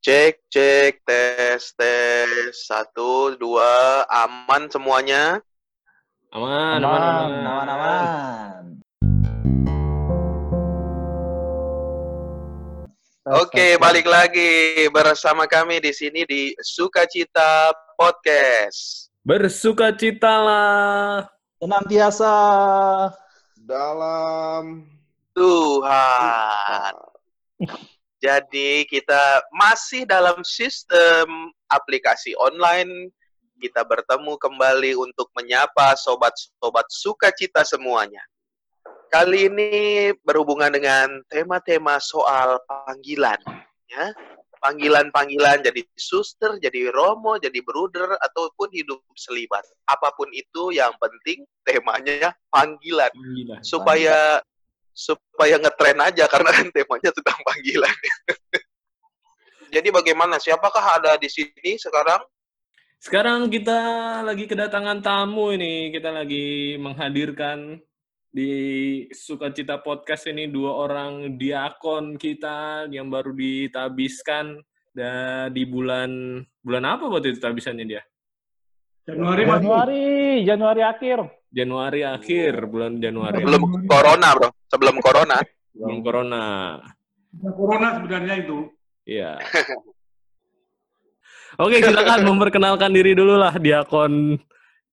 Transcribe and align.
Cek, 0.00 0.48
cek, 0.48 1.04
tes, 1.04 1.60
tes. 1.76 2.56
Satu, 2.64 3.36
dua, 3.36 4.00
aman 4.08 4.64
semuanya. 4.72 5.44
Aman, 6.32 6.80
aman, 6.80 7.02
aman. 7.04 7.44
aman, 7.44 7.68
aman. 7.68 8.64
Oke, 13.28 13.76
balik 13.76 14.08
lagi 14.08 14.88
bersama 14.88 15.44
kami 15.44 15.84
di 15.84 15.92
sini 15.92 16.24
di 16.24 16.56
Sukacita 16.64 17.68
Podcast. 17.92 19.12
Bersukacitalah. 19.20 21.28
Senantiasa. 21.60 22.32
dalam 23.68 24.88
Tuhan. 25.36 26.96
Jadi 28.20 28.84
kita 28.84 29.40
masih 29.48 30.04
dalam 30.04 30.44
sistem 30.44 31.56
aplikasi 31.72 32.36
online. 32.36 33.08
Kita 33.56 33.84
bertemu 33.84 34.36
kembali 34.36 34.92
untuk 34.96 35.32
menyapa 35.32 35.96
sobat-sobat 35.96 36.84
sukacita 36.92 37.64
semuanya. 37.64 38.20
Kali 39.08 39.48
ini 39.48 39.72
berhubungan 40.24 40.68
dengan 40.68 41.24
tema-tema 41.32 41.96
soal 42.00 42.60
panggilan. 42.68 43.40
Ya. 43.88 44.12
Panggilan-panggilan 44.60 45.64
jadi 45.64 45.80
suster, 45.96 46.60
jadi 46.60 46.92
romo, 46.92 47.40
jadi 47.40 47.64
bruder, 47.64 48.20
ataupun 48.20 48.68
hidup 48.76 49.00
selibat. 49.16 49.64
Apa 49.88 50.12
pun 50.12 50.28
itu 50.36 50.76
yang 50.76 50.92
penting 51.00 51.48
temanya 51.64 52.36
panggilan. 52.52 53.08
Gila. 53.16 53.56
supaya 53.64 54.44
supaya 54.92 55.56
ngetren 55.56 55.98
aja 56.02 56.24
karena 56.26 56.50
kan 56.50 56.66
temanya 56.74 57.10
tentang 57.14 57.38
panggilan. 57.46 57.96
Jadi 59.74 59.88
bagaimana? 59.94 60.42
Siapakah 60.42 60.98
ada 60.98 61.14
di 61.14 61.30
sini 61.30 61.78
sekarang? 61.78 62.20
Sekarang 63.00 63.48
kita 63.48 63.80
lagi 64.20 64.44
kedatangan 64.44 65.00
tamu 65.00 65.54
ini. 65.54 65.94
Kita 65.94 66.10
lagi 66.10 66.76
menghadirkan 66.76 67.78
di 68.30 68.52
Sukacita 69.10 69.82
Podcast 69.82 70.30
ini 70.30 70.46
dua 70.50 70.74
orang 70.86 71.38
diakon 71.38 72.14
kita 72.18 72.86
yang 72.90 73.10
baru 73.10 73.34
ditabiskan 73.34 74.58
dan 74.90 75.50
di 75.54 75.66
bulan 75.66 76.42
bulan 76.62 76.84
apa 76.86 77.06
waktu 77.06 77.34
itu 77.34 77.40
tabisannya 77.40 77.86
dia? 77.86 78.02
Januari. 79.06 79.42
Januari, 79.46 80.06
Januari 80.44 80.82
akhir. 80.84 81.39
Januari 81.50 82.06
akhir, 82.06 82.70
bulan 82.70 83.02
Januari. 83.02 83.42
Sebelum 83.42 83.86
corona, 83.90 84.28
Bro. 84.38 84.48
Sebelum 84.70 84.96
corona. 85.02 85.36
Belum 85.74 85.98
corona. 86.02 86.42
Ada 87.30 87.50
Corona 87.54 87.88
sebenarnya 87.94 88.34
itu. 88.42 88.58
Iya. 89.06 89.38
Oke, 91.62 91.78
silakan 91.78 92.26
memperkenalkan 92.26 92.90
diri 92.90 93.14
dulu 93.14 93.38
lah 93.38 93.54
diakon 93.54 94.38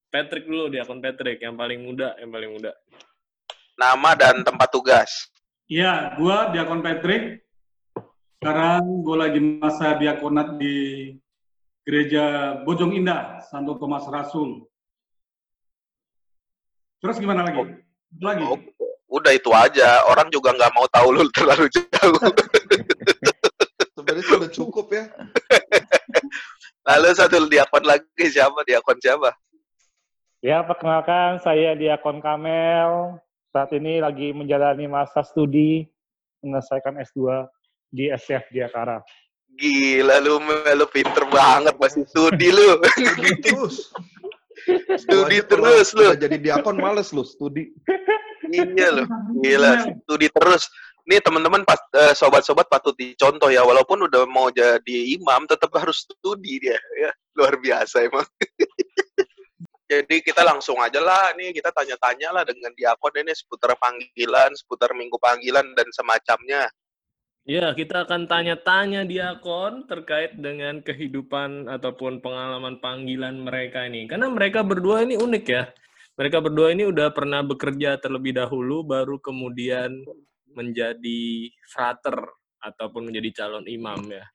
Patrick 0.08 0.48
dulu, 0.48 0.72
diakon 0.72 1.04
Patrick 1.04 1.42
yang 1.44 1.58
paling 1.58 1.84
muda, 1.84 2.16
yang 2.16 2.32
paling 2.32 2.50
muda. 2.56 2.72
Nama 3.76 4.10
dan 4.16 4.42
tempat 4.42 4.68
tugas. 4.72 5.28
Iya, 5.68 6.16
gua 6.16 6.48
Diakon 6.48 6.80
Patrick. 6.80 7.44
Sekarang 8.40 9.04
gua 9.04 9.28
lagi 9.28 9.38
masa 9.38 9.94
diakonat 10.00 10.56
di 10.56 11.12
Gereja 11.84 12.56
Bojong 12.64 12.96
Indah, 12.96 13.44
Santo 13.44 13.76
Thomas 13.76 14.08
Rasul. 14.08 14.64
Terus 16.98 17.16
gimana 17.22 17.46
lagi? 17.46 17.62
Apa 17.62 17.74
Lagi. 18.18 18.42
Oh, 18.42 18.58
udah 19.20 19.32
itu 19.36 19.50
aja. 19.54 20.02
Orang 20.10 20.32
juga 20.34 20.50
nggak 20.56 20.72
mau 20.74 20.86
tahu 20.90 21.08
lu 21.14 21.22
terlalu 21.30 21.66
jauh. 21.70 22.18
sebenarnya 24.08 24.24
sudah 24.24 24.50
cukup 24.50 24.86
ya. 24.88 25.04
Lalu 26.88 27.08
satu 27.12 27.44
diakon 27.44 27.84
lagi 27.84 28.24
siapa? 28.32 28.64
Diakon 28.64 28.98
siapa? 29.04 29.30
Ya, 30.40 30.62
perkenalkan 30.64 31.42
saya 31.44 31.76
Diakon 31.76 32.24
Kamel. 32.24 33.20
Saat 33.52 33.74
ini 33.76 34.00
lagi 34.00 34.32
menjalani 34.32 34.88
masa 34.88 35.20
studi 35.20 35.84
menyelesaikan 36.40 36.96
S2 37.04 37.44
di 37.92 38.08
SF 38.08 38.48
Jakarta. 38.54 39.04
Gila 39.58 40.22
lu, 40.22 40.38
lu 40.40 40.86
pinter 40.88 41.26
banget 41.28 41.74
masih 41.76 42.06
studi 42.08 42.48
lu. 42.48 42.78
Studi 45.00 45.38
terus. 45.44 45.92
lu. 45.96 46.12
jadi 46.14 46.36
diakon 46.36 46.76
males 46.76 47.10
lu 47.12 47.24
studi. 47.24 47.72
Iya 48.48 48.88
loh, 49.02 49.06
gila. 49.44 49.72
Studi 50.04 50.28
terus. 50.32 50.68
Nih 51.08 51.24
teman-teman, 51.24 51.64
pas- 51.64 51.88
eh, 51.96 52.12
sobat-sobat 52.12 52.68
patut 52.68 52.92
dicontoh 52.92 53.48
ya. 53.48 53.64
Walaupun 53.64 54.08
udah 54.08 54.28
mau 54.28 54.52
jadi 54.52 55.16
imam, 55.16 55.48
tetap 55.48 55.72
harus 55.76 56.04
studi 56.04 56.60
dia. 56.60 56.76
Ya, 57.00 57.10
luar 57.32 57.56
biasa 57.56 58.04
emang. 58.04 58.28
Jadi 59.88 60.20
kita 60.20 60.44
langsung 60.44 60.76
aja 60.84 61.00
lah 61.00 61.32
nih 61.32 61.48
kita 61.56 61.72
tanya-tanya 61.72 62.28
lah 62.28 62.44
dengan 62.44 62.68
diakon 62.76 63.24
ini 63.24 63.32
seputar 63.32 63.72
panggilan, 63.80 64.52
seputar 64.52 64.92
minggu 64.92 65.16
panggilan 65.16 65.64
dan 65.72 65.88
semacamnya. 65.96 66.68
Ya, 67.48 67.72
kita 67.72 68.04
akan 68.04 68.28
tanya-tanya 68.28 69.08
diakon 69.08 69.88
terkait 69.88 70.36
dengan 70.36 70.84
kehidupan 70.84 71.64
ataupun 71.64 72.20
pengalaman 72.20 72.76
panggilan 72.76 73.40
mereka 73.40 73.88
ini. 73.88 74.04
Karena 74.04 74.28
mereka 74.28 74.60
berdua 74.60 75.00
ini 75.00 75.16
unik 75.16 75.44
ya. 75.48 75.64
Mereka 76.20 76.44
berdua 76.44 76.76
ini 76.76 76.84
udah 76.84 77.08
pernah 77.08 77.40
bekerja 77.40 77.96
terlebih 77.96 78.36
dahulu, 78.36 78.84
baru 78.84 79.16
kemudian 79.16 79.96
menjadi 80.52 81.48
frater 81.72 82.20
ataupun 82.60 83.08
menjadi 83.08 83.40
calon 83.40 83.64
imam 83.64 83.96
ya. 84.12 84.28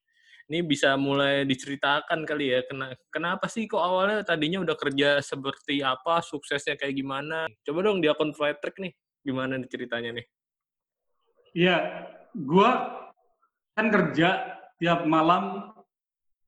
Ini 0.50 0.66
bisa 0.66 0.97
mulai 0.97 1.46
diceritakan 1.46 2.25
kali 2.25 2.50
ya, 2.50 2.66
kena- 2.66 2.97
kenapa 3.13 3.46
sih 3.46 3.69
kok 3.69 3.78
awalnya 3.78 4.25
tadinya 4.25 4.66
udah 4.66 4.73
kerja 4.73 5.22
seperti 5.22 5.85
apa, 5.85 6.18
suksesnya 6.25 6.81
kayak 6.81 6.97
gimana? 6.97 7.46
Coba 7.62 7.85
dong 7.85 8.02
diakon 8.02 8.34
Patrick 8.34 8.81
nih, 8.81 8.94
gimana 9.22 9.62
ceritanya 9.69 10.18
nih? 10.18 10.25
Iya, 11.53 11.78
gua 12.34 12.70
kan 13.74 13.90
kerja 13.90 14.60
tiap 14.78 15.06
malam 15.06 15.74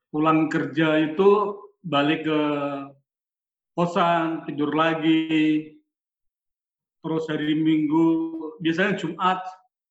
pulang 0.09 0.47
kerja 0.49 1.01
itu 1.01 1.59
balik 1.85 2.25
ke 2.25 2.41
kosan, 3.75 4.47
tidur 4.47 4.71
lagi. 4.71 5.69
Terus 7.05 7.29
hari 7.29 7.53
Minggu, 7.53 8.07
biasanya 8.63 8.97
Jumat, 8.97 9.43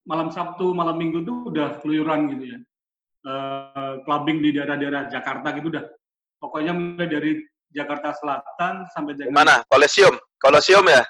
malam 0.03 0.33
Sabtu, 0.33 0.75
malam 0.75 0.99
Minggu 0.99 1.23
tuh 1.23 1.47
udah 1.47 1.79
keluyuran 1.79 2.27
gitu 2.35 2.57
ya. 2.57 2.59
Eh, 3.25 3.93
clubbing 4.03 4.43
di 4.43 4.51
daerah-daerah 4.51 5.07
Jakarta 5.07 5.55
gitu 5.55 5.71
dah. 5.71 5.85
Pokoknya 6.37 6.75
mulai 6.75 7.07
dari 7.07 7.31
Jakarta 7.71 8.11
Selatan 8.13 8.85
sampai 8.91 9.15
Jakarta. 9.15 9.33
Mana? 9.33 9.55
Kolosium, 9.71 10.19
Kolosium 10.37 10.85
ya? 10.91 11.01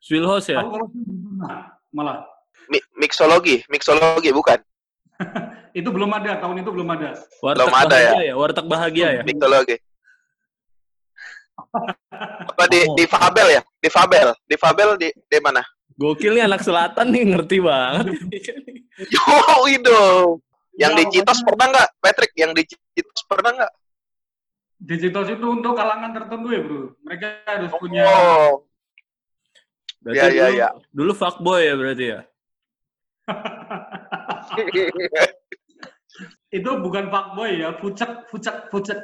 Swilhouse 0.00 0.56
ya? 0.56 0.64
Aku 0.64 0.88
pernah, 0.88 1.76
malah. 1.92 2.31
Mi- 2.68 2.84
mixologi, 2.96 3.64
mixologi 3.68 4.30
bukan? 4.32 4.58
Itu 5.78 5.88
belum 5.88 6.12
ada, 6.12 6.36
tahun 6.36 6.60
itu 6.60 6.68
belum 6.68 6.84
ada. 6.92 7.16
Warteg 7.40 7.64
Belum 7.64 7.72
ada 7.72 7.96
ya? 7.96 8.12
bahagia 8.12 8.28
ya? 8.28 8.34
Warteg 8.36 8.66
bahagia 8.68 9.08
ya? 9.16 9.22
Mixologi. 9.24 9.76
Apa 12.52 12.64
di 12.68 12.80
di 12.92 13.04
Fabel 13.08 13.48
ya? 13.56 13.62
Di 13.80 13.88
Fabel, 13.88 14.28
di 14.44 14.56
Fabel 14.60 14.90
di 15.00 15.08
di 15.08 15.38
mana? 15.40 15.64
Gokil 15.96 16.36
nih 16.36 16.44
anak 16.44 16.60
selatan 16.60 17.08
nih, 17.08 17.24
ngerti 17.24 17.56
banget. 17.60 18.04
Yo, 19.12 19.20
itu. 19.68 20.00
Yang 20.76 20.92
Ya, 20.92 20.98
di 20.98 21.04
Citos 21.12 21.40
pokoknya- 21.40 21.46
pernah 21.48 21.66
nggak, 21.68 21.88
Patrick? 22.00 22.32
Yang 22.32 22.52
di 22.52 22.62
Citos 22.96 23.22
pernah 23.28 23.50
nggak? 23.56 23.72
Digital 24.82 25.22
itu 25.30 25.46
untuk 25.46 25.72
kalangan 25.72 26.10
tertentu 26.10 26.48
ya 26.50 26.60
bro. 26.60 26.90
Mereka 27.06 27.26
harus 27.46 27.70
punya 27.78 28.02
Oh, 28.02 28.66
Berarti 30.02 30.18
Iya, 30.18 30.26
iya, 30.26 30.42
dulu, 30.42 30.56
iya. 30.58 30.68
dulu 30.90 31.12
fuckboy 31.14 31.60
ya 31.62 31.74
berarti 31.78 32.04
ya? 32.10 32.20
itu 36.52 36.70
bukan 36.82 37.08
fuckboy 37.08 37.62
ya, 37.62 37.78
fucek, 37.80 38.28
fucek, 38.28 38.68
fucek. 38.68 38.98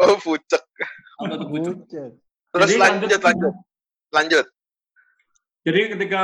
oh, 0.00 0.16
pucek. 0.18 0.62
Apa 1.20 1.34
tuh 1.38 1.48
pucuk? 1.48 1.76
Terus 2.52 2.68
Jadi 2.68 2.80
lanjut, 2.80 3.08
lanjut- 3.08 3.24
lanjut, 3.24 3.54
lanjut. 4.12 4.46
Jadi 5.62 5.80
ketika 5.94 6.22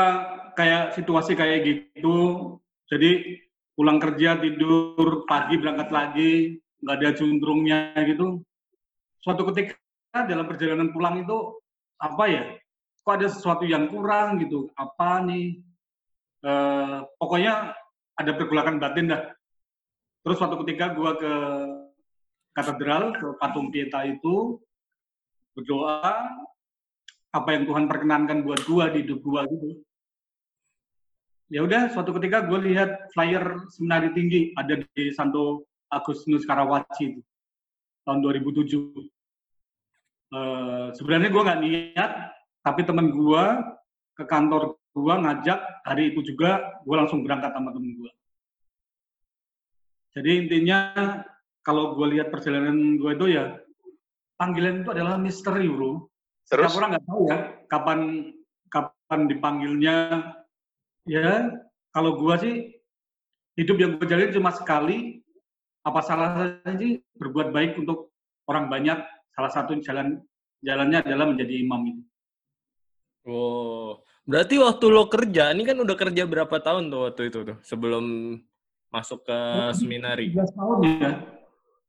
kayak 0.58 0.98
situasi 0.98 1.38
kayak 1.38 1.62
gitu, 1.62 2.58
jadi 2.90 3.38
pulang 3.78 4.02
kerja 4.02 4.34
tidur 4.42 5.22
pagi 5.30 5.62
berangkat 5.62 5.88
lagi, 5.94 6.32
nggak 6.82 6.96
ada 6.98 7.10
juntrungnya 7.14 7.94
gitu. 8.02 8.42
Suatu 9.22 9.46
ketika 9.54 9.78
dalam 10.26 10.50
perjalanan 10.50 10.90
pulang 10.90 11.22
itu 11.22 11.54
apa 12.02 12.24
ya? 12.26 12.42
Kok 13.06 13.14
ada 13.14 13.28
sesuatu 13.30 13.62
yang 13.62 13.86
kurang 13.86 14.42
gitu? 14.42 14.74
Apa 14.74 15.22
nih? 15.22 15.62
Eh, 16.38 16.98
pokoknya 17.18 17.74
ada 18.14 18.32
pergolakan 18.38 18.78
batin 18.78 19.10
dah. 19.10 19.22
Terus 20.22 20.36
suatu 20.38 20.62
ketika 20.62 20.94
gua 20.94 21.18
ke 21.18 21.32
katedral 22.54 23.14
ke 23.14 23.26
patung 23.38 23.70
Pieta 23.74 24.06
itu 24.06 24.58
berdoa 25.54 26.30
apa 27.34 27.48
yang 27.54 27.66
Tuhan 27.66 27.90
perkenankan 27.90 28.46
buat 28.46 28.62
gua 28.66 28.90
di 28.94 29.02
hidup 29.02 29.18
gua 29.22 29.46
gitu. 29.50 29.82
Ya 31.48 31.64
udah, 31.64 31.88
suatu 31.88 32.12
ketika 32.20 32.44
gue 32.44 32.60
lihat 32.60 33.08
flyer 33.16 33.64
seminari 33.72 34.12
tinggi 34.12 34.52
ada 34.52 34.84
di 34.84 35.08
Santo 35.16 35.64
Agustinus 35.88 36.44
Karawaci 36.44 37.16
itu 37.16 37.24
tahun 38.04 38.20
2007. 38.20 38.68
Eh, 40.28 40.86
sebenarnya 40.92 41.32
gue 41.32 41.42
nggak 41.48 41.62
niat, 41.64 42.12
tapi 42.60 42.84
temen 42.84 43.08
gue 43.16 43.44
ke 44.12 44.28
kantor 44.28 44.76
gue 44.98 45.14
ngajak 45.14 45.58
hari 45.86 46.10
itu 46.10 46.34
juga 46.34 46.82
gue 46.82 46.96
langsung 46.98 47.22
berangkat 47.22 47.54
sama 47.54 47.70
temen 47.70 47.94
gue. 47.94 48.10
Jadi 50.18 50.30
intinya 50.46 50.78
kalau 51.62 51.94
gue 51.94 52.18
lihat 52.18 52.34
perjalanan 52.34 52.98
gue 52.98 53.10
itu 53.14 53.26
ya 53.38 53.54
panggilan 54.34 54.82
itu 54.82 54.90
adalah 54.90 55.14
misteri 55.14 55.70
bro. 55.70 56.10
Terus? 56.50 56.72
Setiap 56.74 56.78
orang 56.82 56.90
nggak 56.96 57.06
tahu 57.06 57.22
ya 57.28 57.38
kapan 57.70 58.00
kapan 58.66 59.20
dipanggilnya. 59.30 59.96
Ya 61.06 61.54
kalau 61.94 62.18
gue 62.18 62.34
sih 62.42 62.54
hidup 63.58 63.76
yang 63.78 63.90
gue 63.96 64.06
jalani 64.10 64.34
cuma 64.34 64.50
sekali. 64.50 64.98
Apa 65.86 66.04
salahnya 66.04 66.74
sih 66.76 67.00
berbuat 67.16 67.54
baik 67.54 67.78
untuk 67.78 68.12
orang 68.50 68.68
banyak? 68.68 68.98
Salah 69.32 69.52
satu 69.54 69.78
jalan 69.80 70.20
jalannya 70.60 71.00
adalah 71.06 71.30
menjadi 71.30 71.54
imam 71.62 71.80
itu. 71.86 72.02
Oh, 73.28 74.00
berarti 74.28 74.60
waktu 74.60 74.86
lo 74.86 75.08
kerja, 75.08 75.50
ini 75.50 75.64
kan 75.64 75.74
udah 75.74 75.96
kerja 75.96 76.22
berapa 76.22 76.52
tahun 76.60 76.92
tuh 76.92 77.00
waktu 77.08 77.22
itu 77.26 77.38
tuh 77.44 77.56
sebelum 77.64 78.36
masuk 78.88 79.24
ke 79.24 79.38
seminari? 79.72 80.28
11 80.30 80.52
tahun 80.52 80.76
ya. 80.84 81.12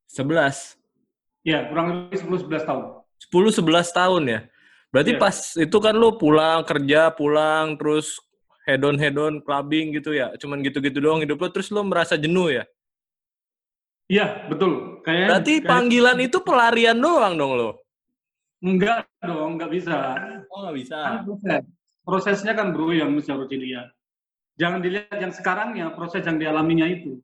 11. 0.07 0.79
Ya, 1.43 1.59
kurang 1.67 1.85
lebih 2.07 2.17
10-11 2.17 2.63
tahun. 2.63 2.83
10 3.19 3.51
11 3.51 3.91
tahun 3.91 4.23
ya. 4.25 4.39
Berarti 4.89 5.11
Iya. 5.13 5.21
pas 5.21 5.35
itu 5.53 5.77
kan 5.77 5.93
lo 5.93 6.15
pulang 6.15 6.63
kerja, 6.63 7.11
pulang 7.11 7.75
terus 7.75 8.17
head 8.65 8.81
on 8.81 8.97
head 8.97 9.13
on 9.15 9.37
clubbing 9.39 9.93
gitu 9.93 10.11
ya. 10.11 10.33
Cuman 10.35 10.63
gitu-gitu 10.63 10.97
doang 10.97 11.21
hidup 11.21 11.37
lo 11.37 11.47
terus 11.51 11.69
lo 11.69 11.83
merasa 11.83 12.15
jenuh 12.15 12.49
ya. 12.49 12.63
Iya, 14.09 14.49
betul. 14.49 15.05
Kayak 15.05 15.27
Berarti 15.29 15.53
kayak- 15.61 15.69
panggilan 15.69 16.17
itu 16.17 16.37
pelarian 16.41 16.97
doang 16.97 17.35
dong 17.35 17.53
lo. 17.53 17.69
enggak 18.59 19.07
dong, 19.21 19.55
enggak 19.55 19.71
bisa. 19.71 19.95
Oh, 20.51 20.67
nggak 20.67 20.75
bisa. 20.75 20.99
Kan 20.99 21.23
proses. 21.23 21.63
Prosesnya 22.09 22.57
kan 22.57 22.73
bro 22.73 22.89
yang 22.89 23.13
mesti 23.13 23.29
harus 23.29 23.45
dilihat. 23.45 23.93
Jangan 24.57 24.81
dilihat 24.81 25.13
yang 25.21 25.29
sekarang 25.29 25.77
ya, 25.77 25.93
proses 25.93 26.25
yang 26.25 26.41
dialaminya 26.41 26.89
itu. 26.89 27.21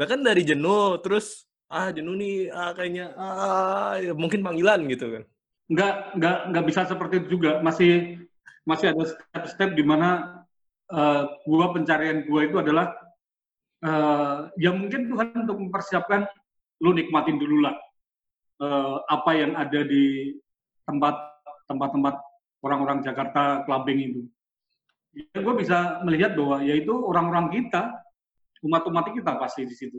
Lah 0.00 0.08
kan 0.08 0.24
dari 0.24 0.48
jenuh 0.48 0.96
terus 1.04 1.44
ah 1.68 1.92
jenuh 1.92 2.16
nih 2.16 2.48
ah 2.48 2.72
kayaknya 2.72 3.12
ah 3.20 4.00
ya, 4.00 4.16
mungkin 4.16 4.40
panggilan 4.40 4.88
gitu 4.88 5.12
kan. 5.12 5.24
Enggak, 5.68 5.94
enggak, 6.16 6.38
enggak 6.48 6.64
bisa 6.72 6.80
seperti 6.88 7.14
itu 7.20 7.28
juga. 7.36 7.60
Masih 7.60 8.16
masih 8.64 8.96
ada 8.96 9.04
step-step 9.06 9.76
di 9.76 9.84
mana 9.84 10.40
eh, 10.88 11.22
gua 11.44 11.76
pencarian 11.76 12.24
gua 12.24 12.48
itu 12.48 12.56
adalah 12.56 12.96
eh, 13.84 14.38
ya 14.56 14.72
mungkin 14.72 15.12
Tuhan 15.12 15.46
untuk 15.46 15.58
mempersiapkan 15.68 16.24
lu 16.80 16.96
nikmatin 16.96 17.38
dulu 17.38 17.60
lah 17.60 17.76
eh, 18.64 18.96
apa 19.06 19.30
yang 19.36 19.52
ada 19.54 19.84
di 19.84 20.34
tempat 20.82 21.14
tempat-tempat 21.70 22.14
orang-orang 22.60 23.04
Jakarta 23.04 23.64
clubbing 23.64 24.00
itu. 24.00 24.22
Ya, 25.16 25.40
gue 25.40 25.54
bisa 25.56 26.04
melihat 26.04 26.36
bahwa 26.36 26.60
yaitu 26.60 26.92
orang-orang 26.92 27.48
kita, 27.52 27.96
umat-umat 28.60 29.12
kita 29.16 29.32
pasti 29.40 29.64
di 29.64 29.74
situ. 29.76 29.98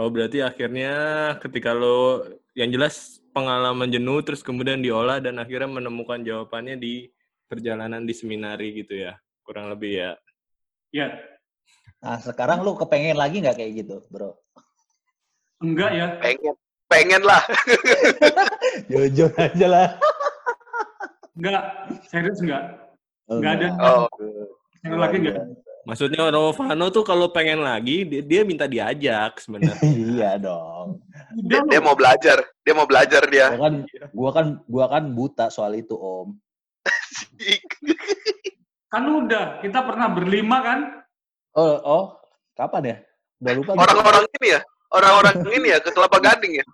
Oh 0.00 0.08
berarti 0.08 0.40
akhirnya 0.40 1.36
ketika 1.36 1.76
lo 1.76 2.24
yang 2.56 2.72
jelas 2.72 3.20
pengalaman 3.36 3.92
jenuh 3.92 4.24
terus 4.24 4.40
kemudian 4.40 4.80
diolah 4.80 5.20
dan 5.20 5.36
akhirnya 5.36 5.68
menemukan 5.68 6.24
jawabannya 6.24 6.80
di 6.80 7.12
perjalanan 7.44 8.08
di 8.08 8.14
seminari 8.16 8.72
gitu 8.72 8.96
ya 8.96 9.20
kurang 9.44 9.68
lebih 9.68 10.00
ya. 10.00 10.12
Ya, 10.92 11.08
Nah, 12.02 12.18
sekarang 12.18 12.66
lu 12.66 12.74
kepengen 12.74 13.14
lagi 13.14 13.38
nggak 13.38 13.62
kayak 13.62 13.72
gitu, 13.86 14.02
bro? 14.10 14.34
enggak 15.62 15.90
ya. 15.94 16.06
Pengen, 16.18 16.54
pengen 16.90 17.22
lah. 17.22 17.42
Jujur 18.90 19.30
aja 19.38 19.66
lah. 19.70 19.88
Enggak, 21.32 21.62
serius 22.12 22.40
enggak. 22.44 22.64
Oh, 23.28 23.40
Nggak 23.40 23.52
ada. 23.56 23.68
Oh. 23.80 24.08
Sekali 24.80 24.98
lagi 25.00 25.16
enggak. 25.22 25.36
Maksudnya 25.82 26.30
Rovano 26.30 26.86
tuh 26.94 27.02
kalau 27.02 27.26
pengen 27.34 27.58
lagi 27.58 28.06
dia, 28.06 28.22
dia 28.22 28.40
minta 28.46 28.70
diajak 28.70 29.42
sebenarnya. 29.42 29.82
iya 30.14 30.30
dong. 30.38 31.02
Dia, 31.42 31.58
dia 31.66 31.80
mau 31.82 31.98
belajar, 31.98 32.38
dia 32.62 32.74
mau 32.76 32.86
belajar 32.86 33.22
dia. 33.26 33.50
Gua 33.50 33.66
kan, 33.66 33.74
gua 34.14 34.30
kan, 34.30 34.46
gua 34.70 34.86
kan 34.86 35.04
buta 35.10 35.50
soal 35.50 35.74
itu, 35.74 35.98
Om. 35.98 36.38
Kan 38.92 39.08
udah, 39.08 39.56
kita 39.64 39.88
pernah 39.88 40.12
berlima 40.12 40.60
kan? 40.60 40.78
Oh, 41.56 41.80
oh, 41.80 42.04
kapan 42.52 42.84
ya? 42.84 42.96
Udah 43.40 43.52
lupa. 43.56 43.70
Orang-orang 43.72 44.28
ini 44.36 44.52
ya, 44.52 44.60
orang-orang 44.92 45.36
ini 45.56 45.72
ya 45.72 45.78
ke 45.80 45.90
Kelapa 45.90 46.20
Gading 46.20 46.60
ya. 46.60 46.64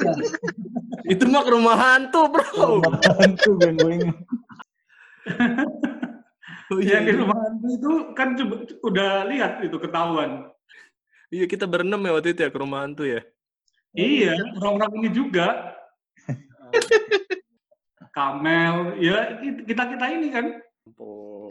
Itu 1.12 1.28
mah 1.28 1.44
ke 1.44 1.50
rumah 1.52 1.76
hantu 1.76 2.32
bro. 2.32 2.80
Gue 2.80 3.68
gue 3.76 3.90
ingat. 4.00 4.16
Oh, 6.72 6.80
Yang 6.80 7.02
di 7.04 7.12
iya, 7.12 7.20
rumah 7.20 7.38
hantu 7.44 7.66
itu 7.76 7.90
kan 8.16 8.28
coba, 8.40 8.54
udah 8.88 9.10
lihat 9.28 9.52
itu 9.60 9.76
ketahuan. 9.76 10.48
iya 11.28 11.44
kita 11.44 11.68
berenam 11.68 12.00
ya 12.00 12.16
waktu 12.16 12.32
itu 12.32 12.40
ya 12.40 12.48
ke 12.48 12.60
rumah 12.60 12.88
hantu 12.88 13.04
ya. 13.04 13.20
Iya, 13.94 14.32
orang-orang 14.58 15.04
ini 15.04 15.08
juga. 15.12 15.76
Kamel, 18.16 18.96
ya 19.02 19.38
kita-kita 19.42 20.06
ini 20.08 20.28
kan. 20.32 20.46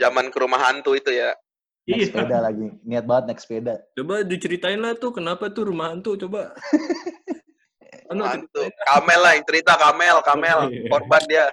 Zaman 0.01 0.34
ke 0.34 0.38
rumah 0.42 0.60
hantu 0.60 0.98
itu 0.98 1.13
ya. 1.13 1.38
Naik 1.83 2.00
Iya. 2.00 2.07
sepeda 2.07 2.38
lagi. 2.39 2.68
Niat 2.81 3.03
banget 3.03 3.24
naik 3.27 3.39
sepeda. 3.44 3.74
Coba 3.91 4.24
diceritain 4.24 4.80
lah 4.80 4.95
tuh 4.95 5.12
kenapa 5.12 5.51
tuh 5.51 5.68
rumah 5.68 5.91
hantu 5.91 6.15
coba. 6.15 6.56
Anu, 8.12 8.24
Hantu. 8.24 8.62
Kamel 8.83 9.19
lah 9.19 9.31
yang 9.35 9.45
cerita 9.47 9.74
Kamel, 9.75 10.18
Kamel. 10.24 10.59
Iya. 10.69 10.88
Korban 10.88 11.21
dia. 11.27 11.45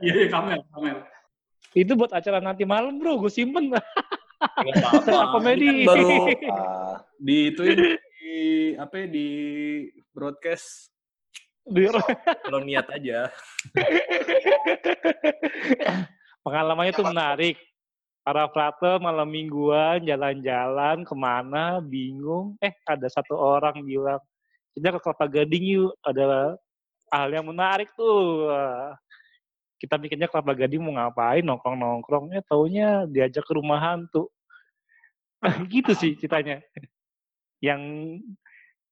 Iya, 0.00 0.12
iya, 0.14 0.28
Kamel, 0.30 0.60
Kamel. 0.72 0.96
Itu 1.74 1.92
buat 1.96 2.12
acara 2.12 2.40
nanti 2.40 2.64
malam 2.64 2.96
bro, 2.96 3.20
gue 3.20 3.28
simpen. 3.28 3.68
apa-apa. 4.38 5.36
Komedi. 5.36 5.82
Ini 5.82 5.84
kan 5.84 5.88
baru 5.90 6.06
Ah, 6.54 6.96
di 7.26 7.36
itu 7.50 7.62
di 7.66 7.88
apa 8.78 8.94
ya, 8.94 9.06
di 9.10 9.28
broadcast 10.14 10.94
kalau 12.46 12.64
niat 12.64 12.88
aja. 12.88 13.28
pengalamannya 16.40 16.92
tuh 16.94 17.04
menarik. 17.04 17.56
Para 18.28 18.44
frater 18.52 19.00
malam 19.00 19.24
mingguan 19.24 20.04
jalan-jalan 20.04 21.00
ke 21.00 21.14
mana 21.16 21.80
bingung. 21.80 22.60
Eh 22.60 22.76
ada 22.84 23.08
satu 23.08 23.32
orang 23.32 23.80
bilang 23.80 24.20
kita 24.76 24.92
ke 24.92 25.00
Kelapa 25.00 25.24
Gading 25.32 25.64
yuk. 25.64 25.96
Ada 26.04 26.60
hal 27.08 27.28
yang 27.32 27.48
menarik 27.48 27.88
tuh. 27.96 28.52
Kita 29.80 29.96
mikirnya 29.96 30.28
Kelapa 30.28 30.52
Gading 30.52 30.76
mau 30.76 30.92
ngapain 30.92 31.40
nongkrong-nongkrong. 31.40 32.36
Eh 32.36 32.44
taunya 32.44 33.08
diajak 33.08 33.48
ke 33.48 33.56
rumah 33.56 33.80
hantu. 33.80 34.28
gitu 35.72 35.96
sih 35.96 36.12
ceritanya. 36.20 36.60
Yang 37.64 37.80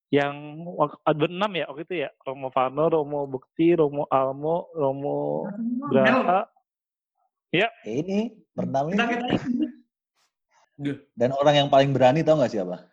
yang 0.08 0.64
ada 1.04 1.28
enam 1.28 1.52
ya 1.52 1.68
waktu 1.68 1.84
itu 1.84 2.08
ya 2.08 2.10
Romo 2.24 2.48
Fano, 2.48 2.88
Romo 2.88 3.28
Bekti, 3.28 3.76
Romo 3.76 4.08
Almo, 4.08 4.72
Romo 4.72 5.44
Braha, 5.92 6.48
ini 7.86 8.34
pertama 8.52 8.92
ini. 8.92 9.36
Dan 11.16 11.32
orang 11.32 11.54
yang 11.64 11.68
paling 11.72 11.90
berani 11.94 12.20
tau 12.20 12.36
nggak 12.36 12.52
siapa? 12.52 12.84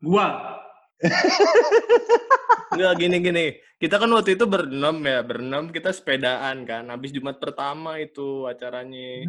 Gua. 0.00 0.56
Enggak 2.76 2.94
gini-gini. 3.00 3.46
Kita 3.80 3.96
kan 3.96 4.12
waktu 4.12 4.36
itu 4.36 4.44
berenam 4.44 5.00
ya, 5.00 5.24
berenam 5.24 5.72
kita 5.72 5.90
sepedaan 5.90 6.68
kan. 6.68 6.84
Habis 6.92 7.10
Jumat 7.16 7.40
pertama 7.40 7.96
itu 7.96 8.44
acaranya. 8.44 9.24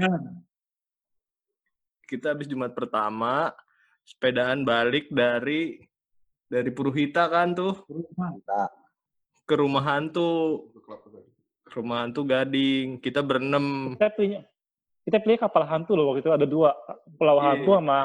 Kita 2.04 2.36
habis 2.36 2.52
Jumat 2.52 2.76
pertama 2.76 3.56
sepedaan 4.04 4.68
balik 4.68 5.08
dari 5.08 5.80
dari 6.52 6.68
Purhita 6.76 7.32
kan 7.32 7.56
tuh 7.56 7.80
ke 9.48 9.56
rumah 9.56 9.84
hantu, 9.88 10.68
ke 10.76 11.31
rumah 11.72 12.04
hantu 12.04 12.22
Gading. 12.24 13.00
Kita 13.00 13.20
berenam. 13.20 13.96
kita 13.96 14.12
pilih 14.12 14.42
kita 15.02 15.18
pilih 15.18 15.38
kapal 15.40 15.66
hantu 15.66 15.98
loh 15.98 16.14
waktu 16.14 16.22
itu 16.22 16.30
ada 16.30 16.46
dua 16.46 16.78
pulau 17.16 17.38
Iya. 17.38 17.46
hantu 17.58 17.72
sama 17.74 18.00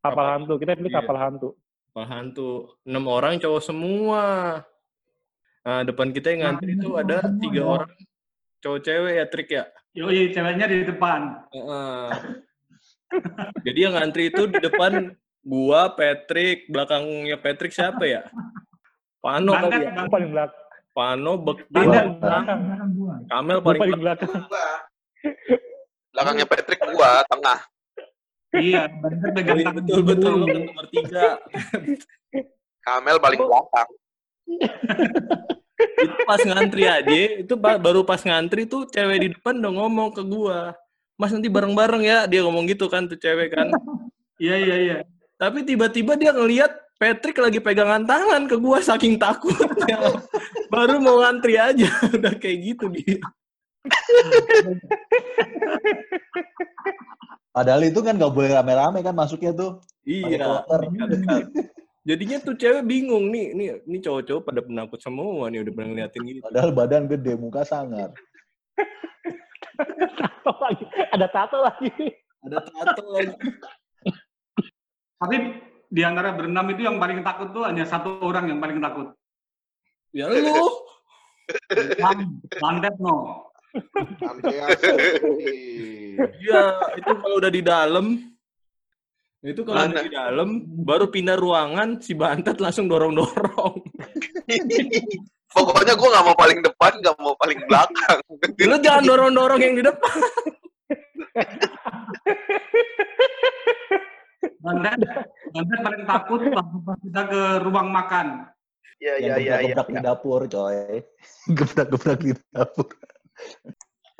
kapal 0.00 0.08
Kapal- 0.16 0.30
hantu 0.32 0.54
kita 0.56 0.72
pilih 0.72 0.88
iya. 0.88 0.98
kapal 0.98 1.16
hantu 1.16 1.48
Kapal 1.90 2.06
hantu. 2.06 2.50
Enam 2.86 3.04
orang 3.06 3.34
cowok 3.36 3.60
semua. 3.60 4.22
Nah, 5.60 5.82
depan 5.82 6.08
kita 6.08 6.32
yang 6.32 6.40
ngantri 6.48 6.72
itu 6.72 6.90
ada 6.94 7.20
tiga 7.36 7.62
orang 7.66 7.92
cowok 8.60 8.80
cewek 8.80 9.12
ya 9.12 9.24
trik 9.26 9.48
ya. 9.50 9.64
yoi, 9.90 10.30
ceweknya 10.30 10.64
di 10.64 10.86
depan. 10.86 11.20
Heeh. 11.50 12.06
Jadi 13.60 13.78
yang 13.80 13.98
ngantri 13.98 14.30
itu 14.30 14.46
di 14.46 14.56
depan 14.56 15.12
gua, 15.42 15.90
Patrick, 15.92 16.70
belakangnya 16.70 17.36
Patrick 17.36 17.74
siapa 17.74 18.06
ya? 18.06 18.22
Pano 19.18 19.50
kali 19.52 19.82
ya. 19.82 20.06
Paling 20.06 20.30
belakang 20.30 20.58
Pano, 21.00 21.32
Bekti. 21.40 21.80
Kamel 23.32 23.58
paling 23.64 23.80
paling 23.80 24.00
belakang. 24.04 24.28
belakang 24.36 24.80
Belakangnya 26.12 26.44
Patrick 26.44 26.80
gua, 26.92 27.24
tengah. 27.24 27.58
Iya, 28.52 28.82
tangan 29.32 29.72
betul 29.80 30.00
betul 30.04 30.32
lu 30.36 30.46
kan 30.50 30.60
nomor 30.60 30.86
tiga. 30.92 31.40
Kamel 32.84 33.16
paling 33.16 33.40
belakang. 33.40 33.88
itu 36.04 36.16
pas 36.28 36.40
ngantri 36.44 36.84
aja, 36.84 37.20
itu 37.40 37.54
ba- 37.56 37.80
baru 37.80 38.04
pas 38.04 38.20
ngantri 38.20 38.68
tuh 38.68 38.84
cewek 38.92 39.18
di 39.24 39.28
depan 39.32 39.56
udah 39.56 39.72
ngomong 39.72 40.12
ke 40.12 40.20
gua. 40.20 40.76
Mas 41.16 41.32
nanti 41.32 41.48
bareng-bareng 41.48 42.04
ya, 42.04 42.18
dia 42.28 42.44
ngomong 42.44 42.68
gitu 42.68 42.92
kan 42.92 43.08
tuh 43.08 43.16
cewek 43.16 43.56
kan. 43.56 43.72
Iya 44.36 44.56
iya 44.60 44.76
iya. 44.76 44.96
Tapi 45.40 45.64
tiba-tiba 45.64 46.20
dia 46.20 46.36
ngelihat 46.36 46.76
Patrick 47.00 47.40
lagi 47.40 47.64
pegangan 47.64 48.04
tangan 48.04 48.44
ke 48.44 48.60
gua 48.60 48.84
saking 48.84 49.16
takutnya. 49.16 49.96
Baru 50.70 51.02
mau 51.02 51.18
ngantri 51.18 51.58
aja, 51.58 51.90
udah 52.16 52.34
kayak 52.38 52.58
gitu 52.62 52.86
dia. 52.94 53.18
Padahal 57.50 57.82
itu 57.82 57.98
kan 58.00 58.14
nggak 58.14 58.30
boleh 58.30 58.54
rame-rame 58.54 59.02
kan 59.02 59.14
masuknya 59.18 59.50
tuh. 59.50 59.82
Iya. 60.06 60.62
Jadinya 62.08 62.40
tuh 62.40 62.56
cewek 62.56 62.86
bingung 62.88 63.28
nih, 63.28 63.52
nih, 63.52 63.68
nih 63.84 64.00
cowok-cowok 64.00 64.42
pada 64.46 64.60
penakut 64.64 65.00
semua 65.04 65.52
nih 65.52 65.60
udah 65.60 65.72
pernah 65.74 65.88
ngeliatin 65.92 66.22
gitu. 66.24 66.40
Padahal 66.40 66.70
badan 66.72 67.04
gede, 67.10 67.32
muka 67.36 67.60
sangar. 67.66 68.14
Tato 70.16 70.52
lagi. 70.64 70.84
Ada 71.12 71.26
tato 71.28 71.58
lagi. 71.60 71.90
Ada 72.46 72.58
tato 72.64 73.04
lagi. 73.12 73.36
Tapi 75.20 75.36
di 75.92 76.02
antara 76.06 76.32
berenam 76.32 76.64
itu 76.72 76.88
yang 76.88 76.96
paling 76.96 77.20
takut 77.20 77.52
tuh 77.52 77.68
hanya 77.68 77.84
satu 77.84 78.24
orang 78.24 78.48
yang 78.48 78.62
paling 78.62 78.80
takut. 78.80 79.12
Ya 80.10 80.26
lu. 80.26 80.66
Lantet 82.58 82.94
no. 82.98 83.46
Iya, 86.18 86.62
itu 86.98 87.12
kalau 87.14 87.34
udah 87.38 87.50
di 87.54 87.62
dalam 87.62 88.18
itu 89.40 89.64
kalau 89.64 89.88
Mana? 89.88 90.04
di 90.04 90.12
dalam 90.12 90.68
baru 90.84 91.08
pindah 91.08 91.40
ruangan 91.40 91.96
si 92.04 92.12
Bantet 92.12 92.60
langsung 92.60 92.92
dorong-dorong. 92.92 93.74
Pokoknya 95.50 95.96
gue 95.96 96.08
nggak 96.12 96.26
mau 96.28 96.36
paling 96.36 96.60
depan, 96.60 96.92
nggak 97.00 97.16
mau 97.16 97.32
paling 97.40 97.58
belakang. 97.64 98.18
Lu 98.68 98.76
jangan 98.84 99.02
dorong-dorong 99.08 99.60
yang 99.64 99.74
di 99.80 99.82
depan. 99.86 100.16
Lantet, 104.60 104.98
Lantet 105.56 105.78
paling 105.80 106.02
takut 106.04 106.40
waktu 106.44 106.76
pas 106.84 106.98
kita 107.00 107.22
ke 107.24 107.40
ruang 107.64 107.88
makan. 107.88 108.44
Iya, 109.00 109.14
iya, 109.16 109.34
iya, 109.40 109.54
iya. 109.64 109.72
gebrak-gebrak 109.72 109.88
di 109.88 110.04
dapur, 110.04 110.40
coy. 110.44 110.76
Gebrak-gebrak 111.58 112.18
di 112.20 112.32
dapur. 112.52 112.86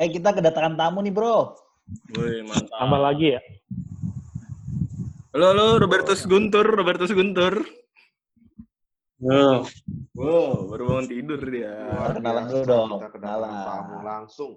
Eh, 0.00 0.08
kita 0.08 0.32
kedatangan 0.32 0.74
tamu 0.74 1.04
nih, 1.04 1.12
bro. 1.12 1.52
Woi, 2.16 2.40
mantap. 2.48 2.72
Tambah 2.72 3.00
lagi 3.00 3.36
ya. 3.36 3.40
Halo, 5.36 5.46
halo, 5.52 5.66
Robertus 5.76 6.24
Guntur, 6.24 6.64
Robertus 6.64 7.12
Guntur. 7.12 7.60
Oh, 9.20 9.68
Wow, 10.16 10.64
baru 10.72 10.82
bangun 10.88 11.06
tidur 11.12 11.40
dia. 11.44 11.76
Luar 11.92 12.16
Kenalan 12.16 12.44
dulu 12.48 12.62
dong, 12.64 12.88
Kita 12.96 13.08
kenalan. 13.12 13.52
tamu 13.68 13.96
langsung. 14.00 14.52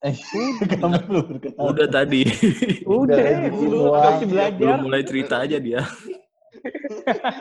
Eh, 0.00 0.16
kamu 0.80 0.96
belum 1.04 1.24
berkenalan. 1.28 1.68
Udah 1.68 1.88
tadi. 1.92 2.22
Udah, 2.88 3.20
Udah, 3.20 3.52
dulu 3.52 3.76
semua. 3.84 4.00
masih 4.00 4.26
belajar. 4.32 4.56
Belum 4.56 4.78
mulai 4.80 5.02
cerita 5.04 5.44
aja 5.44 5.60
dia. 5.60 5.84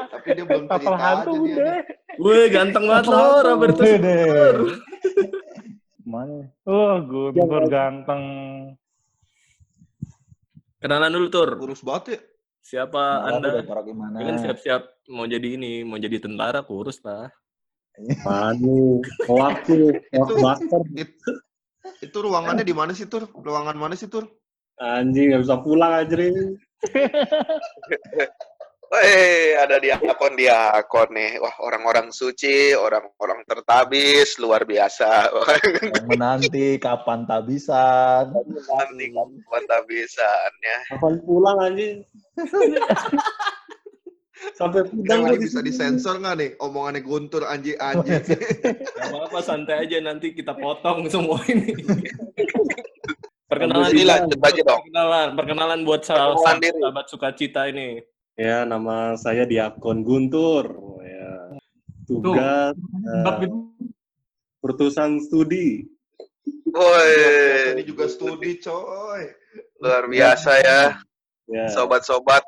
Tapi 0.10 0.28
dia 0.36 0.46
belum 0.46 0.66
cerita 0.68 0.92
aja 0.92 0.98
hantu 1.00 1.32
dia. 1.44 1.56
udah. 1.56 1.76
Woi, 2.20 2.42
ganteng 2.52 2.86
banget 2.88 3.06
lo? 3.08 3.24
Robertus. 3.44 3.90
Mana? 6.04 6.50
Oh, 6.66 6.96
Guntur 7.06 7.64
ganteng. 7.70 8.24
Kenalan 10.80 11.12
dulu, 11.12 11.28
Tur. 11.30 11.50
Kurus 11.60 11.84
banget 11.84 12.04
ya. 12.16 12.20
Siapa 12.60 13.02
Marah 13.24 13.64
Anda? 13.64 13.82
gimana? 13.88 14.16
Kan 14.20 14.36
siap-siap 14.40 14.82
mau 15.10 15.26
jadi 15.26 15.56
ini, 15.56 15.82
mau 15.88 15.98
jadi 15.98 16.20
tentara, 16.20 16.62
kurus 16.64 17.00
lah. 17.02 17.32
Manu, 18.24 19.04
waktu, 19.28 19.92
waktu 20.16 20.72
Itu, 20.96 21.32
itu 22.00 22.18
ruangannya 22.20 22.64
di 22.64 22.72
mana 22.72 22.96
sih, 22.96 23.12
Tur? 23.12 23.28
Ruangan 23.28 23.76
mana 23.76 23.96
sih, 24.00 24.08
Tur? 24.08 24.28
anjing 24.80 25.36
nggak 25.36 25.44
bisa 25.44 25.60
pulang 25.60 25.92
aja 25.92 26.16
Weh, 28.90 29.54
ada 29.54 29.78
diakon 29.78 30.34
diakon 30.34 31.10
nih. 31.14 31.38
Wah, 31.38 31.54
orang-orang 31.62 32.10
suci, 32.10 32.74
orang-orang 32.74 33.46
tertabis, 33.46 34.42
luar 34.42 34.66
biasa. 34.66 35.30
Yang 35.94 36.06
menanti 36.10 36.82
kapan 36.82 37.30
tabisan. 37.30 38.34
Nanti 38.34 39.06
kapan 39.14 39.64
tabisan 39.70 40.52
ya. 40.66 40.80
Kapan 40.98 41.14
pulang 41.22 41.58
anjing? 41.62 42.02
Sampai 44.58 44.88
pulang 44.90 45.36
di 45.36 45.38
bisa 45.38 45.62
disensor 45.62 46.18
nggak 46.18 46.36
nih? 46.42 46.50
Omongannya 46.58 47.06
Guntur 47.06 47.46
anjing 47.46 47.78
anjing. 47.78 48.26
Gak 48.98 49.06
apa-apa, 49.06 49.40
santai 49.46 49.86
aja. 49.86 50.02
Nanti 50.02 50.34
kita 50.34 50.58
potong 50.58 51.06
semua 51.14 51.38
ini. 51.46 51.78
perkenalan, 53.46 53.94
Ini 53.94 54.04
lanjut 54.08 54.40
aja 54.42 54.62
dong. 54.66 54.82
perkenalan, 54.82 55.28
perkenalan 55.38 55.80
buat 55.86 56.02
sahabat, 56.02 56.42
Perkenalan 56.42 56.82
sahabat 56.82 57.06
sukacita 57.06 57.70
ini. 57.70 58.02
Ya, 58.40 58.64
nama 58.64 59.20
saya 59.20 59.44
Diakon 59.44 60.08
Guntur. 60.08 60.72
Ya. 61.04 61.60
Tugas 62.08 62.72
Sebab 62.72 63.36
eh, 63.36 63.46
itu 63.52 63.58
pertusan 64.64 65.20
studi. 65.20 65.84
Woi, 66.72 67.12
Ini 67.76 67.84
juga 67.84 68.08
studi, 68.08 68.64
coy. 68.64 69.28
luar 69.84 70.08
biasa 70.08 70.52
ya, 70.64 70.82
Ya. 71.52 71.68
sobat-sobat. 71.68 72.40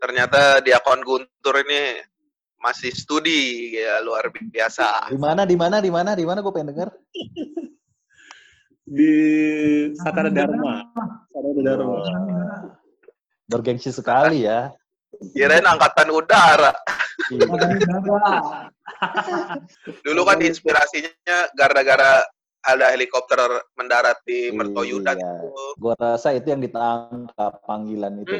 Ternyata 0.00 0.64
diakon 0.64 1.04
Guntur 1.04 1.54
ini 1.68 2.00
masih 2.56 2.96
studi 2.96 3.76
ya 3.76 4.00
luar 4.00 4.32
biasa. 4.32 5.12
Di 5.12 5.20
mana? 5.20 5.44
Di 5.44 5.56
mana? 5.60 5.84
Di 5.84 5.92
mana? 5.92 6.16
Di 6.16 6.24
mana? 6.24 6.40
Gue 6.40 6.52
pengen 6.56 6.72
denger. 6.72 6.88
Di 8.88 9.12
Sakara 10.00 10.32
Dharma. 10.32 10.80
Sakara 11.28 11.50
Dharma. 11.60 11.96
Bergengsi 13.52 13.92
sekali 13.92 14.48
ya. 14.48 14.72
Kirain 15.32 15.66
angkatan 15.66 16.10
udara. 16.10 16.72
Iya. 17.32 17.46
Dulu 20.06 20.20
kan 20.22 20.38
inspirasinya 20.40 21.50
gara-gara 21.54 22.22
ada 22.66 22.90
helikopter 22.90 23.38
mendarat 23.78 24.18
di 24.26 24.50
Mertoyudan 24.50 25.16
Iya. 25.16 25.32
itu. 25.42 25.64
Gue 25.78 25.94
rasa 25.96 26.34
itu 26.34 26.50
yang 26.50 26.62
ditangkap 26.62 27.52
panggilan 27.62 28.22
itu. 28.22 28.34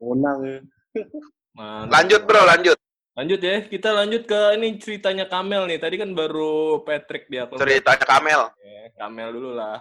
Menang. 0.00 0.40
Mantap. 1.56 1.92
Lanjut 1.92 2.20
bro, 2.24 2.42
lanjut. 2.44 2.78
Lanjut 3.16 3.40
ya, 3.40 3.64
kita 3.64 3.96
lanjut 3.96 4.28
ke 4.28 4.40
ini 4.60 4.76
ceritanya 4.76 5.24
Kamel 5.24 5.64
nih. 5.64 5.80
Tadi 5.80 5.96
kan 5.96 6.12
baru 6.12 6.84
Patrick 6.84 7.32
dia. 7.32 7.48
Ceritanya 7.48 8.04
Kamel. 8.04 8.42
Ya, 8.60 8.92
Kamel 8.92 9.32
dulu 9.32 9.56
lah. 9.56 9.80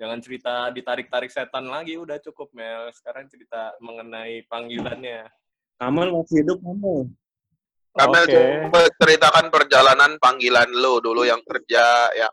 Jangan 0.00 0.18
cerita 0.24 0.72
ditarik-tarik 0.72 1.30
setan 1.30 1.68
lagi, 1.68 2.00
udah 2.00 2.18
cukup 2.20 2.50
Mel. 2.56 2.90
Sekarang 2.96 3.28
cerita 3.28 3.76
mengenai 3.78 4.42
panggilannya. 4.48 5.28
Kamal 5.76 6.14
masih 6.14 6.42
hidup 6.46 6.58
kamu. 6.62 7.10
Kamel 7.92 8.24
Oke. 8.24 8.32
coba 8.32 8.80
ceritakan 8.96 9.46
perjalanan 9.52 10.16
panggilan 10.16 10.68
lo 10.72 10.96
dulu 11.04 11.28
yang 11.28 11.44
kerja, 11.44 12.08
yang 12.16 12.32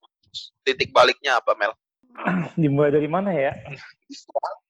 titik 0.63 0.95
baliknya 0.95 1.43
apa 1.43 1.51
Mel? 1.59 1.75
Dimulai 2.61 2.95
dari 2.95 3.09
mana 3.11 3.35
ya? 3.35 3.51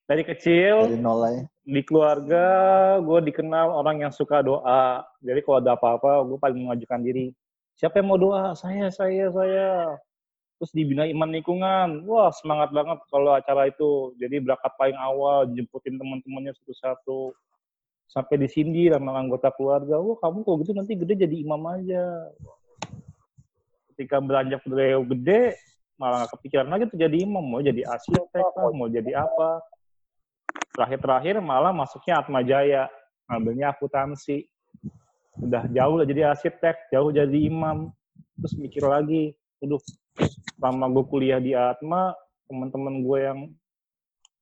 Dari 0.10 0.26
kecil, 0.26 0.90
Dari 0.90 0.98
nol 0.98 1.22
aja. 1.22 1.44
di 1.62 1.82
keluarga, 1.86 2.46
gue 2.98 3.20
dikenal 3.30 3.70
orang 3.70 4.02
yang 4.02 4.10
suka 4.10 4.42
doa. 4.42 5.06
Jadi 5.22 5.46
kalau 5.46 5.62
ada 5.62 5.78
apa-apa, 5.78 6.26
gue 6.26 6.38
paling 6.42 6.66
mengajukan 6.66 7.02
diri. 7.06 7.30
Siapa 7.78 8.02
yang 8.02 8.10
mau 8.10 8.18
doa? 8.18 8.58
Saya, 8.58 8.90
saya, 8.90 9.30
saya. 9.30 10.02
Terus 10.60 10.72
dibina 10.76 11.08
iman 11.08 11.30
lingkungan. 11.32 12.04
Wah, 12.04 12.30
semangat 12.36 12.76
banget 12.76 13.00
kalau 13.08 13.32
acara 13.32 13.72
itu. 13.72 14.12
Jadi 14.20 14.44
berangkat 14.44 14.76
paling 14.76 14.98
awal, 15.00 15.48
jemputin 15.56 15.96
teman-temannya 15.96 16.52
satu-satu. 16.60 17.32
Sampai 18.12 18.42
disindir 18.42 18.94
sama 18.94 19.16
anggota 19.16 19.50
keluarga. 19.56 19.98
Wah, 20.04 20.20
kamu 20.20 20.44
kalau 20.44 20.58
gitu 20.60 20.72
nanti 20.76 21.00
gede 21.00 21.26
jadi 21.26 21.36
imam 21.40 21.64
aja. 21.64 22.04
Ketika 23.96 24.20
beranjak 24.20 24.60
beliau 24.68 25.08
gede, 25.08 25.56
malah 25.96 26.28
nggak 26.28 26.32
kepikiran 26.36 26.68
lagi 26.68 26.84
tuh 26.92 27.00
jadi 27.00 27.18
imam. 27.24 27.44
Mau 27.44 27.64
jadi 27.64 27.88
lah, 27.88 28.72
mau 28.76 28.92
jadi 28.92 29.24
apa 29.24 29.64
terakhir-terakhir 30.80 31.44
malah 31.44 31.76
masuknya 31.76 32.24
Atma 32.24 32.40
Jaya 32.40 32.88
ngambilnya 33.28 33.76
akuntansi 33.76 34.48
udah 35.44 35.68
jauh 35.76 35.96
lah 36.00 36.08
jadi 36.08 36.32
arsitek 36.32 36.88
jauh 36.96 37.12
jadi 37.12 37.38
imam 37.52 37.92
terus 38.40 38.56
mikir 38.56 38.88
lagi 38.88 39.36
aduh 39.60 39.80
selama 40.60 40.86
gue 40.92 41.06
kuliah 41.08 41.40
di 41.40 41.56
Atma 41.56 42.14
teman-teman 42.50 43.06
gue 43.06 43.20
yang 43.20 43.40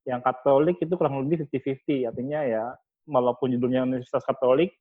yang 0.08 0.22
Katolik 0.24 0.80
itu 0.80 0.94
kurang 0.96 1.22
lebih 1.24 1.46
50-50 1.52 2.08
artinya 2.10 2.40
ya 2.48 2.66
walaupun 3.08 3.52
judulnya 3.56 3.84
Universitas 3.84 4.24
Katolik 4.24 4.76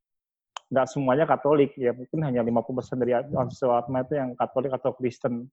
nggak 0.71 0.87
semuanya 0.91 1.25
Katolik. 1.27 1.75
Ya 1.79 1.95
mungkin 1.95 2.27
hanya 2.27 2.43
50% 2.43 2.99
dari 2.99 3.15
mahasiswa 3.31 3.83
Atma 3.83 4.03
itu 4.03 4.15
yang 4.19 4.35
Katolik 4.35 4.73
atau 4.75 4.91
Kristen. 4.95 5.47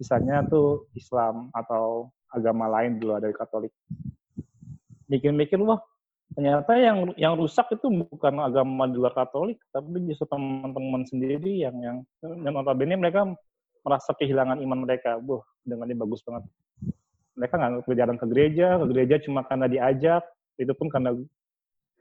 Sisanya 0.00 0.44
tuh 0.48 0.88
Islam 0.96 1.52
atau 1.52 2.08
agama 2.32 2.68
lain 2.68 2.96
dulu 2.96 3.20
dari 3.20 3.36
Katolik. 3.36 3.72
Mikir-mikir 5.06 5.60
wah 5.62 5.78
ternyata 6.34 6.74
yang 6.74 7.14
yang 7.14 7.38
rusak 7.38 7.70
itu 7.70 7.86
bukan 7.86 8.34
agama 8.42 8.88
di 8.88 8.96
luar 8.98 9.14
Katolik, 9.14 9.60
tapi 9.70 10.00
justru 10.08 10.26
teman-teman 10.26 11.04
sendiri 11.04 11.62
yang 11.62 11.76
yang 11.78 11.96
yang 12.24 12.52
notabene 12.56 12.96
mereka 12.96 13.28
merasa 13.86 14.10
kehilangan 14.18 14.58
iman 14.58 14.82
mereka. 14.82 15.22
Buh, 15.22 15.46
dengan 15.62 15.86
ini 15.86 15.94
bagus 15.94 16.26
banget. 16.26 16.42
Mereka 17.38 17.54
nggak 17.54 17.86
berjalan 17.86 18.16
ke 18.18 18.26
gereja, 18.34 18.66
ke 18.82 18.86
gereja 18.90 19.16
cuma 19.22 19.46
karena 19.46 19.70
diajak, 19.70 20.26
itu 20.58 20.72
pun 20.74 20.90
karena 20.90 21.14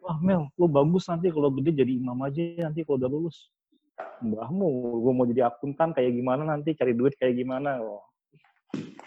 wah 0.02 0.18
Mel, 0.18 0.50
lu 0.58 0.66
bagus 0.66 1.06
nanti 1.06 1.30
kalau 1.30 1.54
gede 1.54 1.86
jadi 1.86 1.94
imam 1.94 2.18
aja 2.26 2.66
nanti 2.66 2.82
kalau 2.82 2.98
udah 2.98 3.12
lulus. 3.12 3.54
Mbahmu, 3.96 4.68
gue 5.04 5.14
mau 5.16 5.24
jadi 5.28 5.48
akuntan 5.48 5.96
kayak 5.96 6.12
gimana 6.12 6.44
nanti, 6.44 6.76
cari 6.76 6.92
duit 6.92 7.16
kayak 7.16 7.36
gimana. 7.40 7.80
Wah. 7.80 8.04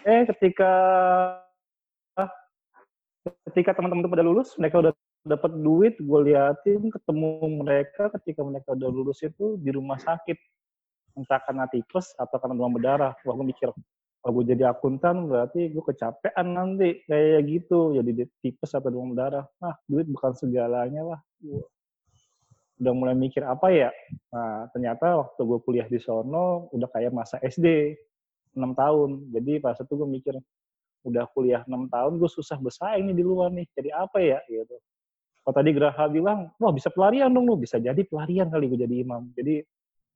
Eh, 0.05 0.25
ketika 0.25 0.71
ketika 3.49 3.77
teman-teman 3.77 4.05
itu 4.05 4.09
pada 4.09 4.25
lulus, 4.25 4.57
mereka 4.57 4.81
udah 4.81 4.93
dapat 5.27 5.51
duit, 5.61 5.93
gue 5.99 6.19
liatin 6.31 6.89
ketemu 6.89 7.29
mereka 7.61 8.09
ketika 8.17 8.41
mereka 8.41 8.73
udah 8.73 8.89
lulus 8.89 9.21
itu 9.21 9.59
di 9.61 9.69
rumah 9.69 10.01
sakit. 10.01 10.37
Entah 11.17 11.39
karena 11.45 11.65
tipes 11.69 12.13
atau 12.17 12.37
karena 12.37 12.53
demam 12.57 12.73
berdarah. 12.73 13.13
Wah, 13.25 13.33
gue 13.37 13.47
mikir, 13.47 13.69
kalau 14.19 14.33
gue 14.41 14.45
jadi 14.51 14.69
akuntan 14.69 15.29
berarti 15.29 15.71
gue 15.71 15.83
kecapean 15.85 16.47
nanti 16.53 17.05
kayak 17.07 17.45
gitu. 17.47 17.95
Jadi 17.97 18.27
tipes 18.41 18.71
atau 18.75 18.89
demam 18.91 19.13
berdarah. 19.13 19.45
Ah, 19.63 19.77
duit 19.87 20.05
bukan 20.09 20.35
segalanya 20.35 21.15
lah. 21.15 21.19
Gua 21.39 21.65
udah 22.79 22.93
mulai 22.95 23.11
mikir 23.11 23.43
apa 23.43 23.67
ya. 23.75 23.91
Nah, 24.31 24.71
ternyata 24.71 25.19
waktu 25.19 25.41
gue 25.43 25.59
kuliah 25.67 25.87
di 25.91 25.99
sono 25.99 26.71
udah 26.71 26.87
kayak 26.87 27.11
masa 27.11 27.35
SD. 27.43 27.99
6 28.55 28.71
tahun. 28.73 29.29
Jadi 29.35 29.61
pas 29.61 29.77
itu 29.77 29.93
gue 29.93 30.09
mikir, 30.09 30.33
udah 31.05 31.27
kuliah 31.35 31.61
6 31.67 31.91
tahun 31.91 32.11
gue 32.17 32.29
susah 32.31 32.57
bersaing 32.57 33.11
nih 33.11 33.15
di 33.19 33.23
luar 33.23 33.51
nih. 33.53 33.67
Jadi 33.75 33.89
apa 33.93 34.17
ya 34.23 34.39
gitu. 34.47 34.79
Kalau 35.43 35.53
tadi 35.55 35.69
Graha 35.75 36.05
bilang, 36.09 36.49
wah 36.57 36.73
bisa 36.73 36.89
pelarian 36.89 37.29
dong 37.29 37.45
lu, 37.45 37.55
bisa 37.59 37.77
jadi 37.77 37.99
pelarian 38.07 38.49
kali 38.49 38.65
gue 38.71 38.79
jadi 38.79 38.95
imam. 39.05 39.29
Jadi 39.35 39.61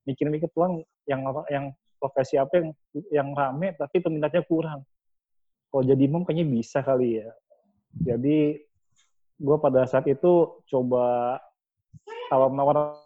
mikir-mikir 0.04 0.52
Tuhan 0.52 0.84
yang 1.08 1.22
yang 1.52 1.66
profesi 2.00 2.36
apa 2.36 2.60
yang 2.60 2.68
yang 3.10 3.30
rame 3.32 3.76
tapi 3.80 4.04
peminatnya 4.04 4.44
kurang. 4.44 4.84
Kalau 5.72 5.84
jadi 5.84 6.04
imam 6.06 6.28
kayaknya 6.28 6.46
bisa 6.46 6.86
kali 6.86 7.24
ya. 7.24 7.32
Jadi 7.94 8.62
gue 9.40 9.58
pada 9.58 9.88
saat 9.90 10.06
itu 10.06 10.62
coba 10.70 11.38
tawar 12.30 12.50
menawar 12.52 13.00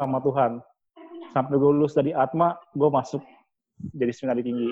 sama 0.00 0.18
Tuhan. 0.24 0.52
Sampai 1.30 1.54
gue 1.62 1.70
lulus 1.70 1.94
dari 1.94 2.10
Atma, 2.10 2.58
gue 2.74 2.90
masuk 2.90 3.22
jadi 3.94 4.10
seminari 4.10 4.42
tinggi. 4.42 4.70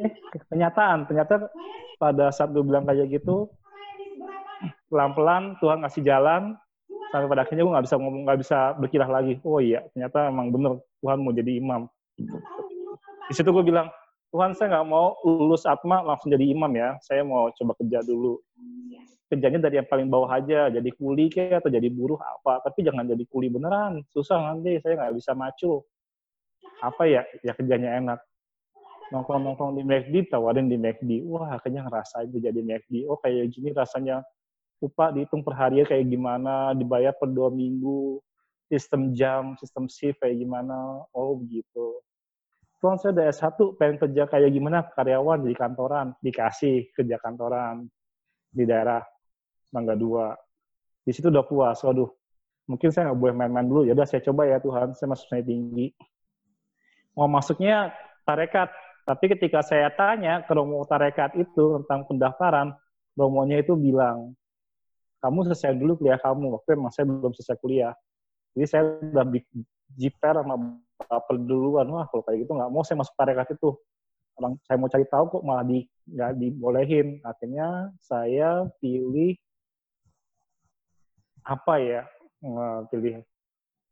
Eh, 0.00 0.12
kenyataan, 0.50 1.06
ternyata 1.06 1.46
pada 2.00 2.32
saat 2.34 2.50
gue 2.50 2.64
bilang 2.64 2.88
kayak 2.88 3.06
gitu, 3.12 3.46
pelan-pelan 4.90 5.54
Tuhan 5.62 5.84
ngasih 5.84 6.02
jalan, 6.02 6.58
sampai 7.10 7.26
pada 7.26 7.42
akhirnya 7.42 7.62
gue 7.66 7.74
nggak 7.74 7.86
bisa 7.90 7.96
ngomong, 7.98 8.22
nggak 8.26 8.40
bisa 8.40 8.58
berkilah 8.78 9.10
lagi. 9.10 9.34
Oh 9.42 9.58
iya, 9.58 9.82
ternyata 9.92 10.30
emang 10.30 10.54
bener 10.54 10.72
Tuhan 11.02 11.18
mau 11.22 11.34
jadi 11.34 11.52
imam. 11.58 11.90
Di 13.30 13.34
situ 13.34 13.50
gue 13.50 13.64
bilang, 13.66 13.90
Tuhan 14.30 14.54
saya 14.54 14.78
nggak 14.78 14.86
mau 14.86 15.18
lulus 15.26 15.66
Atma 15.66 16.02
langsung 16.06 16.30
jadi 16.30 16.46
imam 16.54 16.70
ya, 16.74 16.94
saya 17.02 17.26
mau 17.26 17.50
coba 17.50 17.74
kerja 17.82 18.02
dulu. 18.06 18.38
Kerjanya 19.30 19.62
dari 19.62 19.78
yang 19.78 19.86
paling 19.86 20.10
bawah 20.10 20.30
aja, 20.30 20.70
jadi 20.70 20.90
kuli 20.94 21.30
kayak 21.30 21.62
atau 21.62 21.70
jadi 21.70 21.86
buruh 21.90 22.18
apa, 22.18 22.62
tapi 22.66 22.82
jangan 22.82 23.06
jadi 23.06 23.22
kuli 23.30 23.46
beneran, 23.50 24.02
susah 24.10 24.42
nanti 24.42 24.78
saya 24.82 24.98
nggak 24.98 25.14
bisa 25.18 25.34
macu. 25.34 25.82
Apa 26.82 27.06
ya, 27.06 27.22
ya 27.42 27.52
kerjanya 27.54 27.98
enak 28.00 28.18
nongkrong-nongkrong 29.10 29.74
di 29.74 29.82
McD, 29.82 30.30
tawarin 30.30 30.70
di 30.70 30.78
McD. 30.78 31.26
Wah, 31.26 31.58
akhirnya 31.58 31.86
ngerasain 31.86 32.30
tuh 32.30 32.38
jadi 32.38 32.60
McD. 32.62 33.10
Oh, 33.10 33.18
kayak 33.18 33.50
gini 33.50 33.74
rasanya 33.74 34.22
upah 34.80 35.12
dihitung 35.12 35.44
per 35.44 35.54
hari 35.54 35.84
kayak 35.84 36.08
gimana, 36.08 36.72
dibayar 36.72 37.12
per 37.12 37.28
dua 37.28 37.52
minggu, 37.52 38.18
sistem 38.72 39.12
jam, 39.12 39.54
sistem 39.60 39.86
shift 39.86 40.18
kayak 40.24 40.40
gimana. 40.40 41.04
Oh, 41.12 41.36
gitu. 41.44 42.00
Tuhan 42.80 42.96
saya 42.96 43.12
udah 43.12 43.26
S1, 43.28 43.60
pengen 43.76 43.96
kerja 44.00 44.22
kayak 44.24 44.50
gimana, 44.56 44.80
karyawan 44.96 45.44
di 45.44 45.52
kantoran, 45.52 46.16
dikasih 46.24 46.88
kerja 46.96 47.20
kantoran 47.20 47.84
di 48.48 48.64
daerah 48.64 49.04
Mangga 49.68 49.92
Dua. 49.92 50.32
Di 51.04 51.12
situ 51.12 51.28
udah 51.28 51.44
puas, 51.44 51.76
waduh, 51.84 52.08
mungkin 52.64 52.88
saya 52.88 53.12
nggak 53.12 53.20
boleh 53.20 53.34
main-main 53.36 53.68
dulu, 53.68 53.82
ya 53.84 53.92
udah 53.92 54.08
saya 54.08 54.24
coba 54.24 54.48
ya 54.48 54.56
Tuhan, 54.64 54.96
saya 54.96 55.12
masuk 55.12 55.28
saya 55.28 55.44
tinggi. 55.44 55.92
Mau 57.12 57.28
masuknya 57.28 57.92
tarekat, 58.24 58.72
tapi 59.04 59.28
ketika 59.28 59.60
saya 59.60 59.92
tanya 59.92 60.40
ke 60.48 60.52
Romo 60.56 60.80
Tarekat 60.88 61.36
itu 61.36 61.84
tentang 61.84 62.08
pendaftaran, 62.08 62.72
Romonya 63.12 63.60
itu 63.60 63.76
bilang, 63.76 64.32
kamu 65.20 65.38
selesai 65.52 65.76
dulu 65.76 66.00
kuliah 66.00 66.20
kamu. 66.20 66.56
Waktu 66.56 66.68
emang 66.76 66.92
saya 66.92 67.04
belum 67.08 67.32
selesai 67.36 67.56
kuliah. 67.60 67.92
Jadi 68.56 68.66
saya 68.66 68.82
udah 68.98 69.24
jiper 69.94 70.34
sama 70.40 70.80
baper 70.96 71.36
duluan. 71.38 71.86
Wah, 71.92 72.08
kalau 72.08 72.24
kayak 72.24 72.44
gitu 72.44 72.52
nggak 72.56 72.70
mau 72.72 72.82
saya 72.82 72.98
masuk 72.98 73.14
Tarekat 73.14 73.52
itu. 73.54 73.76
Orang 74.40 74.56
saya 74.64 74.76
mau 74.80 74.88
cari 74.88 75.04
tahu 75.04 75.24
kok 75.28 75.42
malah 75.44 75.64
di 75.68 75.84
nggak 76.08 76.32
dibolehin. 76.40 77.20
Akhirnya 77.22 77.92
saya 78.00 78.64
pilih 78.80 79.36
apa 81.44 81.74
ya? 81.76 82.02
Pilih 82.88 83.20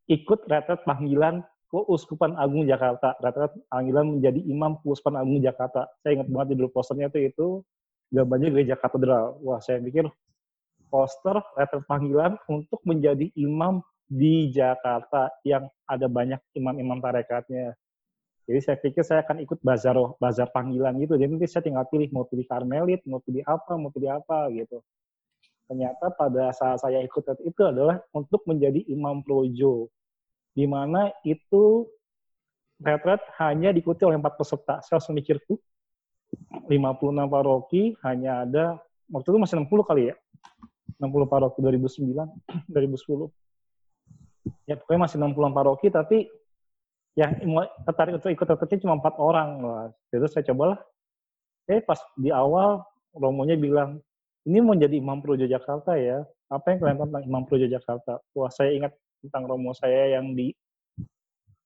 ikut 0.09 0.41
retret 0.49 0.81
panggilan 0.89 1.45
Keuskupan 1.69 2.33
Agung 2.41 2.65
Jakarta. 2.65 3.13
Rata-rata 3.21 3.61
panggilan 3.69 4.17
menjadi 4.17 4.41
imam 4.49 4.81
Keuskupan 4.81 5.21
Agung 5.21 5.45
Jakarta. 5.45 5.85
Saya 6.01 6.17
ingat 6.17 6.33
banget 6.33 6.57
judul 6.57 6.73
posternya 6.73 7.13
itu 7.13 7.29
itu 7.29 7.47
gambarnya 8.09 8.49
gereja 8.57 8.75
katedral. 8.81 9.37
Wah, 9.45 9.61
saya 9.61 9.85
pikir 9.85 10.09
poster 10.89 11.37
letter 11.57 11.85
panggilan 11.85 12.35
untuk 12.49 12.81
menjadi 12.85 13.31
imam 13.37 13.85
di 14.09 14.49
Jakarta 14.49 15.29
yang 15.45 15.69
ada 15.85 16.09
banyak 16.09 16.41
imam-imam 16.57 16.99
tarekatnya. 16.99 17.77
Jadi 18.49 18.61
saya 18.65 18.77
pikir 18.81 19.05
saya 19.05 19.21
akan 19.21 19.45
ikut 19.45 19.61
bazar 19.61 19.97
bazar 20.17 20.49
panggilan 20.49 20.97
gitu. 21.05 21.21
Jadi 21.21 21.29
nanti 21.37 21.49
saya 21.49 21.61
tinggal 21.61 21.85
pilih 21.93 22.09
mau 22.17 22.25
pilih 22.25 22.49
Karmelit, 22.49 23.05
mau 23.05 23.21
pilih 23.21 23.45
apa, 23.45 23.77
mau 23.77 23.93
pilih 23.93 24.17
apa 24.17 24.49
gitu. 24.57 24.81
Ternyata 25.69 26.09
pada 26.17 26.49
saat 26.57 26.81
saya 26.81 27.05
ikut 27.05 27.29
itu 27.45 27.61
adalah 27.61 28.01
untuk 28.17 28.41
menjadi 28.49 28.81
imam 28.89 29.21
projo 29.21 29.93
di 30.57 30.65
mana 30.65 31.13
itu 31.29 31.85
retret 32.81 33.21
hanya 33.37 33.71
diikuti 33.71 34.03
oleh 34.09 34.17
empat 34.17 34.41
peserta. 34.41 34.81
Saya 34.81 34.97
langsung 34.97 35.15
mikir 35.15 35.39
tuh, 35.45 35.61
56 36.73 37.29
paroki 37.29 37.93
hanya 38.03 38.49
ada, 38.49 38.81
waktu 39.13 39.29
itu 39.29 39.39
masih 39.39 39.55
60 39.61 39.85
kali 39.85 40.03
ya, 40.11 40.15
60 40.99 41.31
paroki 41.31 41.59
2009, 41.63 42.71
2010. 42.71 43.31
Ya 44.65 44.81
pokoknya 44.81 45.01
masih 45.05 45.17
60 45.21 45.53
paroki, 45.53 45.89
tapi 45.93 46.25
yang 47.19 47.37
tertarik 47.85 48.17
untuk 48.17 48.33
ikut 48.33 48.47
retretnya 48.49 48.85
cuma 48.87 48.97
empat 48.97 49.15
orang. 49.21 49.49
Wah, 49.61 49.87
itu 50.09 50.29
saya 50.29 50.45
cobalah. 50.53 50.79
Eh 51.69 51.85
pas 51.85 52.01
di 52.17 52.33
awal 52.33 52.81
Romonya 53.13 53.61
bilang, 53.61 54.01
ini 54.49 54.65
mau 54.65 54.73
jadi 54.73 54.97
Imam 54.97 55.21
Projo 55.21 55.45
Jakarta 55.45 55.99
ya. 56.01 56.25
Apa 56.49 56.73
yang 56.73 56.79
kalian 56.81 56.99
tentang 57.05 57.23
Imam 57.29 57.43
Projo 57.45 57.69
Jakarta? 57.69 58.25
Wah, 58.33 58.49
saya 58.49 58.73
ingat 58.73 58.97
tentang 59.21 59.45
Romo 59.45 59.75
saya 59.77 60.17
yang 60.17 60.33
di 60.33 60.55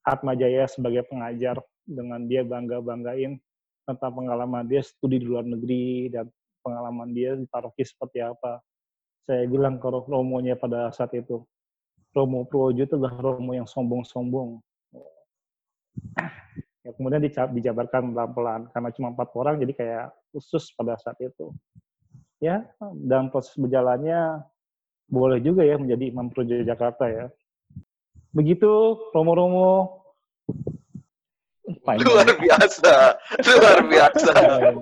Atma 0.02 0.34
Jaya 0.34 0.66
sebagai 0.66 1.06
pengajar 1.06 1.62
dengan 1.86 2.26
dia 2.26 2.42
bangga-banggain 2.42 3.38
tentang 3.86 4.12
pengalaman 4.14 4.66
dia 4.66 4.82
studi 4.82 5.22
di 5.22 5.26
luar 5.26 5.46
negeri 5.46 6.10
dan 6.10 6.26
pengalaman 6.62 7.10
dia 7.14 7.38
di 7.38 7.46
paroki 7.46 7.86
seperti 7.86 8.22
apa. 8.22 8.58
Saya 9.22 9.46
bilang 9.46 9.78
ke 9.78 9.86
Romonya 9.86 10.58
pada 10.58 10.90
saat 10.90 11.14
itu, 11.14 11.46
Romo 12.10 12.44
Projo 12.44 12.82
itu 12.82 12.94
adalah 12.98 13.16
Romo 13.22 13.54
yang 13.54 13.64
sombong-sombong. 13.70 14.58
Ya, 16.82 16.90
kemudian 16.98 17.22
dijabarkan 17.54 18.10
pelan-pelan 18.10 18.66
karena 18.74 18.90
cuma 18.90 19.14
empat 19.14 19.28
orang 19.38 19.62
jadi 19.62 19.72
kayak 19.72 20.06
khusus 20.34 20.74
pada 20.74 20.98
saat 20.98 21.14
itu. 21.22 21.54
Ya, 22.42 22.66
dan 23.06 23.30
proses 23.30 23.54
berjalannya 23.54 24.42
boleh 25.06 25.38
juga 25.38 25.62
ya 25.62 25.78
menjadi 25.78 26.10
Imam 26.10 26.26
Projo 26.26 26.66
Jakarta 26.66 27.06
ya. 27.06 27.30
Begitu 28.34 28.98
Romo-Romo. 29.14 30.01
Luar 31.82 32.30
biasa, 32.38 33.18
luar 33.42 33.78
biasa. 33.90 34.32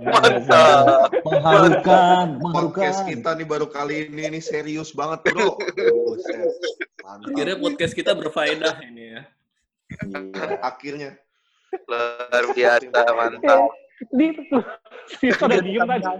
Mantap. 0.04 1.08
Mengharukan, 1.24 2.26
mengharukan. 2.44 2.52
Podcast 2.52 3.08
kita 3.08 3.40
nih 3.40 3.48
baru 3.48 3.72
kali 3.72 4.12
ini 4.12 4.28
nih 4.36 4.44
serius 4.44 4.92
banget, 4.92 5.32
Bro. 5.32 5.56
Mantap. 7.04 7.32
Akhirnya 7.32 7.56
podcast 7.56 7.96
kita 7.96 8.12
berfaedah 8.12 8.84
ini 8.84 9.16
ya. 9.16 9.22
Iya. 9.96 10.60
Akhirnya. 10.60 11.10
Luar 11.88 12.44
biasa, 12.52 13.00
mantap. 13.16 13.60
Di 14.12 14.26
itu 15.24 15.40
udah 15.40 15.60
diem 15.64 15.80
tadi. 15.80 16.12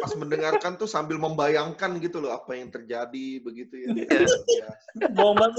Pas 0.00 0.14
mendengarkan 0.16 0.78
tuh 0.78 0.86
sambil 0.86 1.18
membayangkan 1.18 1.98
gitu 1.98 2.22
loh 2.22 2.30
apa 2.30 2.54
yang 2.54 2.70
terjadi 2.70 3.42
begitu 3.42 3.74
ya. 3.74 4.06
Iya. 4.06 4.70
Luar 5.18 5.50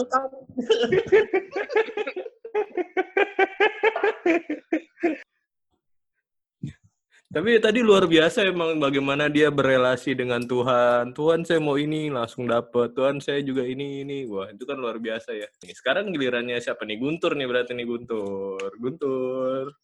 Tapi 7.30 7.62
tadi 7.62 7.86
luar 7.86 8.10
biasa 8.10 8.42
emang 8.42 8.82
bagaimana 8.82 9.30
dia 9.30 9.54
berelasi 9.54 10.18
dengan 10.18 10.42
Tuhan. 10.42 11.14
Tuhan 11.14 11.46
saya 11.46 11.62
mau 11.62 11.78
ini 11.78 12.10
langsung 12.10 12.50
dapet. 12.50 12.98
Tuhan 12.98 13.22
saya 13.22 13.46
juga 13.46 13.62
ini 13.62 14.02
ini. 14.02 14.26
Wah 14.26 14.50
itu 14.50 14.66
kan 14.66 14.74
luar 14.74 14.98
biasa 14.98 15.38
ya. 15.38 15.46
Nih, 15.62 15.78
sekarang 15.78 16.10
gilirannya 16.10 16.58
siapa 16.58 16.90
nih? 16.90 16.98
Guntur 16.98 17.38
nih 17.38 17.46
berarti 17.46 17.78
nih 17.78 17.86
Guntur. 17.86 18.74
Guntur. 18.82 19.78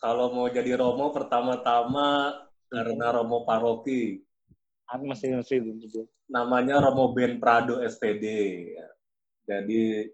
Kalau 0.00 0.32
mau 0.32 0.48
jadi 0.48 0.80
Romo 0.80 1.12
pertama-tama 1.12 2.40
karena 2.72 3.06
Romo 3.12 3.44
paroki. 3.44 4.24
Aku 4.88 5.04
masih 5.04 5.36
masih 5.36 5.60
belum 5.60 6.08
Namanya 6.32 6.80
Romo 6.88 7.12
Ben 7.12 7.36
Prado 7.36 7.84
SPD. 7.84 8.24
Jadi 9.44 10.08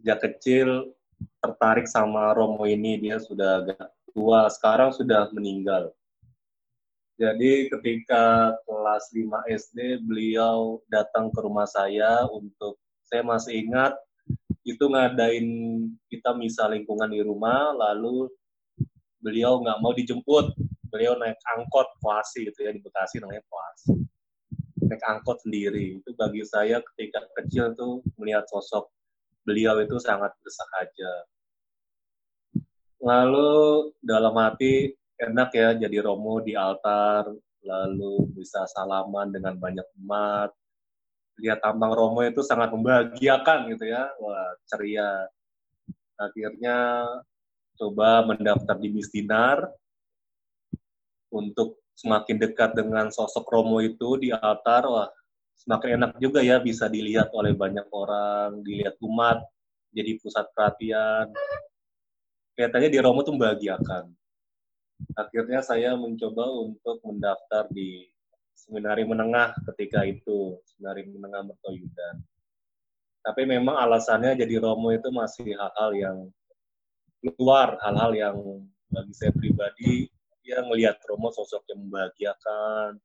sejak 0.00 0.18
kecil 0.24 0.96
tertarik 1.44 1.84
sama 1.84 2.32
Romo 2.32 2.64
ini 2.64 2.96
dia 2.96 3.20
sudah 3.20 3.60
agak 3.60 3.92
tua, 4.16 4.48
sekarang 4.48 4.96
sudah 4.96 5.28
meninggal. 5.36 5.92
Jadi 7.20 7.68
ketika 7.68 8.56
kelas 8.64 9.12
5 9.12 9.44
SD 9.44 10.08
beliau 10.08 10.80
datang 10.88 11.28
ke 11.28 11.44
rumah 11.44 11.68
saya 11.68 12.24
untuk 12.32 12.80
saya 13.04 13.20
masih 13.20 13.60
ingat 13.60 13.92
itu 14.64 14.80
ngadain 14.88 15.44
kita 16.08 16.32
misa 16.32 16.64
lingkungan 16.72 17.12
di 17.12 17.20
rumah 17.20 17.76
lalu 17.76 18.32
beliau 19.20 19.60
nggak 19.60 19.78
mau 19.84 19.92
dijemput. 19.92 20.56
Beliau 20.90 21.14
naik 21.14 21.38
angkot 21.54 21.86
koasi 22.02 22.50
gitu 22.50 22.66
ya 22.66 22.74
di 22.74 22.82
Bekasi 22.82 23.20
namanya 23.20 23.44
koasi 23.46 24.00
naik 24.90 25.04
angkot 25.06 25.38
sendiri. 25.44 26.00
Itu 26.02 26.16
bagi 26.18 26.42
saya 26.42 26.82
ketika 26.82 27.22
kecil 27.38 27.76
tuh 27.78 28.02
melihat 28.18 28.48
sosok 28.50 28.90
beliau 29.50 29.82
itu 29.82 29.98
sangat 29.98 30.30
bersahaja 30.38 31.26
lalu 33.02 33.90
dalam 33.98 34.38
hati 34.38 34.94
enak 35.18 35.50
ya 35.50 35.74
jadi 35.74 36.06
romo 36.06 36.38
di 36.38 36.54
altar 36.54 37.26
lalu 37.64 38.28
bisa 38.32 38.64
salaman 38.68 39.32
dengan 39.32 39.56
banyak 39.56 39.84
umat. 40.00 40.50
Lihat 41.40 41.64
tambang 41.64 41.92
romo 41.92 42.20
itu 42.24 42.44
sangat 42.44 42.72
membahagiakan 42.72 43.72
gitu 43.72 43.84
ya. 43.88 44.12
Wah 44.20 44.56
ceria. 44.68 45.28
Akhirnya 46.20 47.08
coba 47.80 48.28
mendaftar 48.28 48.76
di 48.76 48.92
Misdinar 48.92 49.72
untuk 51.32 51.80
semakin 51.96 52.36
dekat 52.36 52.76
dengan 52.76 53.08
sosok 53.08 53.48
Romo 53.48 53.80
itu 53.80 54.20
di 54.20 54.28
altar, 54.28 54.84
wah 54.84 55.08
semakin 55.60 56.00
enak 56.00 56.12
juga 56.16 56.40
ya 56.40 56.56
bisa 56.56 56.88
dilihat 56.88 57.28
oleh 57.36 57.52
banyak 57.52 57.84
orang, 57.92 58.64
dilihat 58.64 58.96
umat, 59.04 59.44
jadi 59.92 60.16
pusat 60.16 60.48
perhatian. 60.56 61.28
Kelihatannya 62.56 62.88
di 62.88 62.98
Romo 63.00 63.20
tuh 63.20 63.36
membahagiakan. 63.36 64.04
Akhirnya 65.16 65.60
saya 65.64 65.96
mencoba 65.96 66.48
untuk 66.48 67.00
mendaftar 67.04 67.68
di 67.72 68.08
seminari 68.56 69.04
menengah 69.04 69.56
ketika 69.72 70.04
itu, 70.04 70.60
seminari 70.64 71.08
menengah 71.08 71.52
Mertoyudan. 71.52 72.20
Tapi 73.20 73.42
memang 73.44 73.76
alasannya 73.76 74.36
jadi 74.36 74.60
Romo 74.60 74.92
itu 74.96 75.12
masih 75.12 75.52
hal-hal 75.56 75.92
yang 75.92 76.18
luar 77.36 77.76
hal-hal 77.84 78.16
yang 78.16 78.36
bagi 78.88 79.12
saya 79.12 79.28
pribadi 79.36 80.08
ya 80.40 80.64
melihat 80.64 80.96
Romo 81.04 81.28
sosok 81.28 81.68
yang 81.68 81.84
membahagiakan 81.84 82.96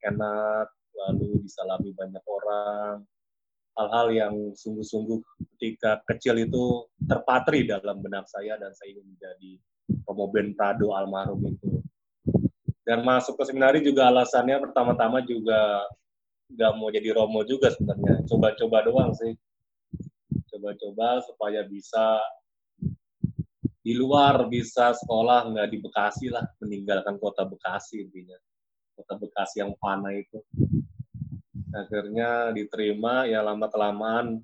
enak 0.00 0.68
lalu 1.08 1.40
disalami 1.44 1.90
banyak 1.96 2.24
orang. 2.26 3.04
Hal-hal 3.78 4.06
yang 4.12 4.34
sungguh-sungguh 4.52 5.48
ketika 5.56 6.04
kecil 6.04 6.36
itu 6.36 6.84
terpatri 7.06 7.64
dalam 7.64 8.02
benak 8.02 8.28
saya 8.28 8.60
dan 8.60 8.74
saya 8.76 8.92
ingin 8.92 9.06
menjadi 9.16 9.52
Romo 10.04 10.28
Ben 10.28 10.52
Prado 10.52 10.92
almarhum 10.92 11.40
itu. 11.48 11.80
Dan 12.84 13.06
masuk 13.06 13.38
ke 13.38 13.44
seminari 13.46 13.80
juga 13.80 14.10
alasannya 14.10 14.58
pertama-tama 14.58 15.22
juga 15.22 15.86
nggak 16.50 16.72
mau 16.76 16.90
jadi 16.90 17.14
Romo 17.14 17.46
juga 17.46 17.70
sebenarnya. 17.70 18.26
Coba-coba 18.26 18.78
doang 18.82 19.12
sih. 19.14 19.32
Coba-coba 20.50 21.22
supaya 21.22 21.62
bisa 21.64 22.18
di 23.80 23.96
luar 23.96 24.50
bisa 24.50 24.92
sekolah 24.92 25.54
nggak 25.54 25.68
di 25.70 25.78
Bekasi 25.78 26.26
lah. 26.28 26.44
Meninggalkan 26.58 27.16
kota 27.22 27.46
Bekasi 27.46 28.02
intinya. 28.02 28.36
Kota 28.98 29.16
Bekasi 29.16 29.62
yang 29.62 29.72
panah 29.78 30.12
itu 30.12 30.42
akhirnya 31.70 32.50
diterima 32.54 33.26
ya 33.26 33.40
lama 33.42 33.70
kelamaan 33.70 34.42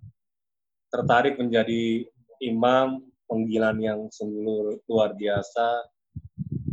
tertarik 0.90 1.36
menjadi 1.36 2.06
imam 2.42 3.02
panggilan 3.26 3.76
yang 3.82 4.00
sungguh 4.10 4.80
luar 4.86 5.12
biasa. 5.14 5.86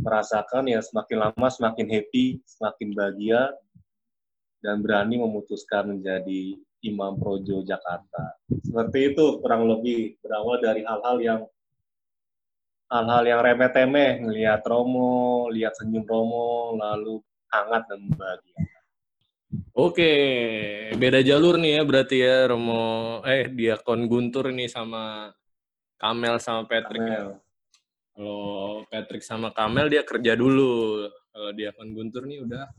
Merasakan 0.04 0.68
ya 0.68 0.84
semakin 0.84 1.16
lama 1.28 1.48
semakin 1.48 1.88
happy 1.88 2.36
semakin 2.44 2.92
bahagia 2.92 3.42
dan 4.60 4.84
berani 4.84 5.16
memutuskan 5.16 5.96
menjadi 5.96 6.60
imam 6.84 7.16
projo 7.16 7.64
Jakarta. 7.64 8.36
Seperti 8.60 9.16
itu 9.16 9.40
kurang 9.40 9.64
lebih 9.64 10.20
berawal 10.20 10.60
dari 10.60 10.84
hal-hal 10.84 11.16
yang 11.24 11.40
hal-hal 12.92 13.24
yang 13.24 13.40
remeh-temeh, 13.40 14.22
ngelihat 14.22 14.60
Romo, 14.68 15.48
lihat 15.48 15.72
senyum 15.80 16.04
Romo, 16.04 16.76
lalu 16.76 17.18
hangat 17.48 17.88
dan 17.88 18.00
bahagia. 18.12 18.73
Oke, 19.74 20.12
beda 20.94 21.20
jalur 21.20 21.58
nih 21.58 21.78
ya 21.78 21.82
berarti 21.82 22.16
ya 22.22 22.50
Romo, 22.50 23.20
eh 23.26 23.50
Diakon 23.50 24.06
Guntur 24.06 24.54
nih 24.54 24.70
sama 24.70 25.34
Kamel 25.98 26.38
sama 26.38 26.66
Patrick. 26.66 27.02
ya. 27.02 27.26
Kamel. 27.26 27.28
Kalau 28.14 28.86
Patrick 28.86 29.24
sama 29.26 29.48
Kamel 29.50 29.90
dia 29.90 30.06
kerja 30.06 30.38
dulu. 30.38 31.06
Kalau 31.34 31.50
Diakon 31.50 31.90
Guntur 31.90 32.30
nih 32.30 32.46
udah 32.46 32.70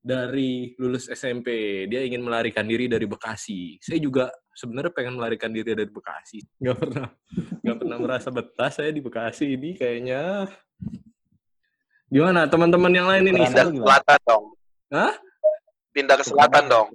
dari 0.00 0.74
lulus 0.80 1.06
SMP. 1.06 1.84
Dia 1.86 2.02
ingin 2.02 2.24
melarikan 2.24 2.66
diri 2.66 2.90
dari 2.90 3.06
Bekasi. 3.06 3.78
Saya 3.78 4.02
juga 4.02 4.32
sebenarnya 4.50 4.90
pengen 4.90 5.14
melarikan 5.14 5.54
diri 5.54 5.76
dari 5.76 5.86
Bekasi. 5.86 6.42
Nggak 6.58 6.76
pernah, 6.82 7.06
nggak 7.62 7.76
pernah 7.78 7.98
merasa 8.02 8.28
betah 8.34 8.70
saya 8.72 8.90
di 8.90 8.98
Bekasi 8.98 9.54
ini 9.54 9.78
kayaknya. 9.78 10.50
Gimana 12.10 12.50
teman-teman 12.50 12.90
yang 12.90 13.06
lain 13.06 13.30
ini? 13.30 13.46
Pindah 13.46 13.70
ke 13.70 13.78
selatan 13.78 14.18
dong. 14.26 14.44
Hah? 14.90 15.14
Pindah 15.90 16.16
ke 16.18 16.24
selatan 16.26 16.64
dong. 16.70 16.88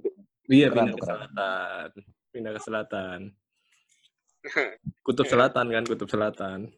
Iya 0.48 0.72
pindah 0.72 0.94
ke 0.96 1.04
selatan. 1.04 1.88
Pindah 2.32 2.52
ke 2.56 2.60
selatan. 2.62 3.18
Kutub 5.06 5.26
Selatan 5.26 5.66
kan, 5.74 5.82
Kutub 5.82 6.06
Selatan. 6.06 6.70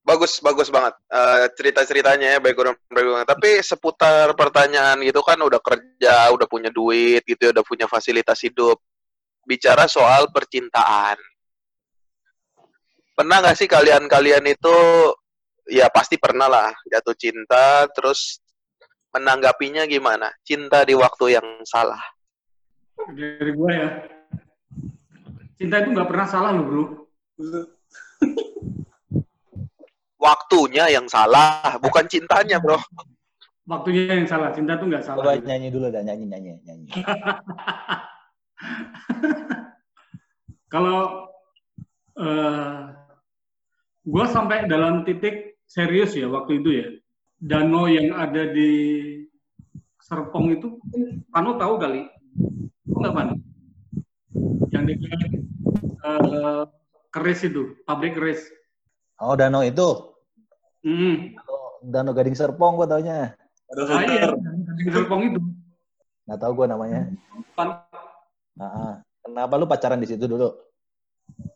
bagus 0.00 0.40
bagus 0.40 0.72
banget 0.72 0.96
Eh, 1.12 1.46
cerita-ceritanya 1.54 2.26
ya 2.34 2.38
background 2.40 2.78
background 2.88 3.28
tapi 3.28 3.60
seputar 3.60 4.32
pertanyaan 4.32 4.96
gitu 5.04 5.20
kan 5.20 5.36
udah 5.36 5.60
kerja 5.60 6.32
udah 6.32 6.46
punya 6.48 6.72
duit 6.72 7.20
gitu 7.28 7.38
ya, 7.46 7.50
udah 7.52 7.64
punya 7.66 7.84
fasilitas 7.84 8.40
hidup 8.40 8.80
bicara 9.44 9.84
soal 9.84 10.32
percintaan 10.32 11.20
pernah 13.12 13.44
nggak 13.44 13.58
sih 13.60 13.68
kalian-kalian 13.68 14.46
itu 14.48 14.76
ya 15.68 15.92
pasti 15.92 16.16
pernah 16.16 16.48
lah 16.48 16.72
jatuh 16.88 17.14
cinta 17.18 17.84
terus 17.92 18.40
menanggapinya 19.10 19.86
gimana 19.86 20.30
cinta 20.46 20.82
di 20.86 20.94
waktu 20.94 21.38
yang 21.38 21.46
salah 21.66 22.00
Dari 23.00 23.56
gue 23.56 23.72
ya. 23.72 23.90
Cinta 25.56 25.80
itu 25.80 25.96
nggak 25.96 26.08
pernah 26.08 26.28
salah 26.28 26.52
loh 26.52 26.64
bro. 26.68 26.84
waktunya 30.20 30.84
yang 30.92 31.08
salah 31.08 31.80
bukan 31.80 32.04
cintanya 32.04 32.60
bro 32.60 32.76
Waktunya 33.70 34.18
yang 34.18 34.26
salah. 34.26 34.50
Cinta 34.50 34.74
itu 34.74 34.90
nggak 34.90 35.06
salah. 35.06 35.22
Coba 35.22 35.38
nyanyi 35.38 35.70
dulu 35.70 35.94
dah, 35.94 36.02
nyanyi, 36.02 36.26
nyanyi, 36.26 36.58
nyanyi. 36.66 36.90
Kalau 40.74 41.30
eh 42.18 42.78
gue 44.02 44.24
sampai 44.26 44.66
dalam 44.66 45.06
titik 45.06 45.54
serius 45.70 46.18
ya 46.18 46.26
waktu 46.26 46.58
itu 46.58 46.70
ya. 46.74 46.90
Danau 47.40 47.88
yang 47.88 48.12
ada 48.12 48.52
di 48.52 48.70
Serpong 49.98 50.52
itu, 50.52 50.76
Pano 51.32 51.56
tahu 51.56 51.74
kali? 51.80 52.04
Tahu 52.84 52.98
nggak 53.00 53.14
Pano? 53.16 53.34
Yang 54.70 54.84
di 54.84 54.94
eh, 56.04 56.62
keris 57.08 57.40
itu, 57.42 57.80
pabrik 57.82 58.12
keris. 58.14 58.44
Oh, 59.20 59.32
Danau 59.32 59.64
itu. 59.64 60.12
Hmm. 60.84 61.32
Danau 61.80 62.12
Gading 62.12 62.36
Serpong 62.36 62.76
gua 62.76 62.84
taunya. 62.84 63.32
Aduh, 63.72 63.88
Ah, 63.88 64.04
iya, 64.04 64.32
di 64.76 64.90
Serpong 64.92 65.32
itu. 65.32 65.40
Nggak 66.28 66.40
tahu 66.40 66.52
gua 66.54 66.66
namanya. 66.68 67.08
Pan- 67.56 67.88
Ah, 68.60 68.64
ah. 68.64 68.94
Kenapa 69.24 69.56
lu 69.56 69.64
pacaran 69.64 69.96
di 69.96 70.08
situ 70.08 70.28
dulu? 70.28 70.52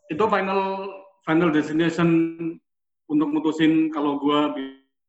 itu 0.05 0.21
final 0.29 0.85
final 1.25 1.49
destination 1.49 2.07
untuk 3.05 3.29
mutusin 3.29 3.89
kalau 3.89 4.17
gua 4.17 4.53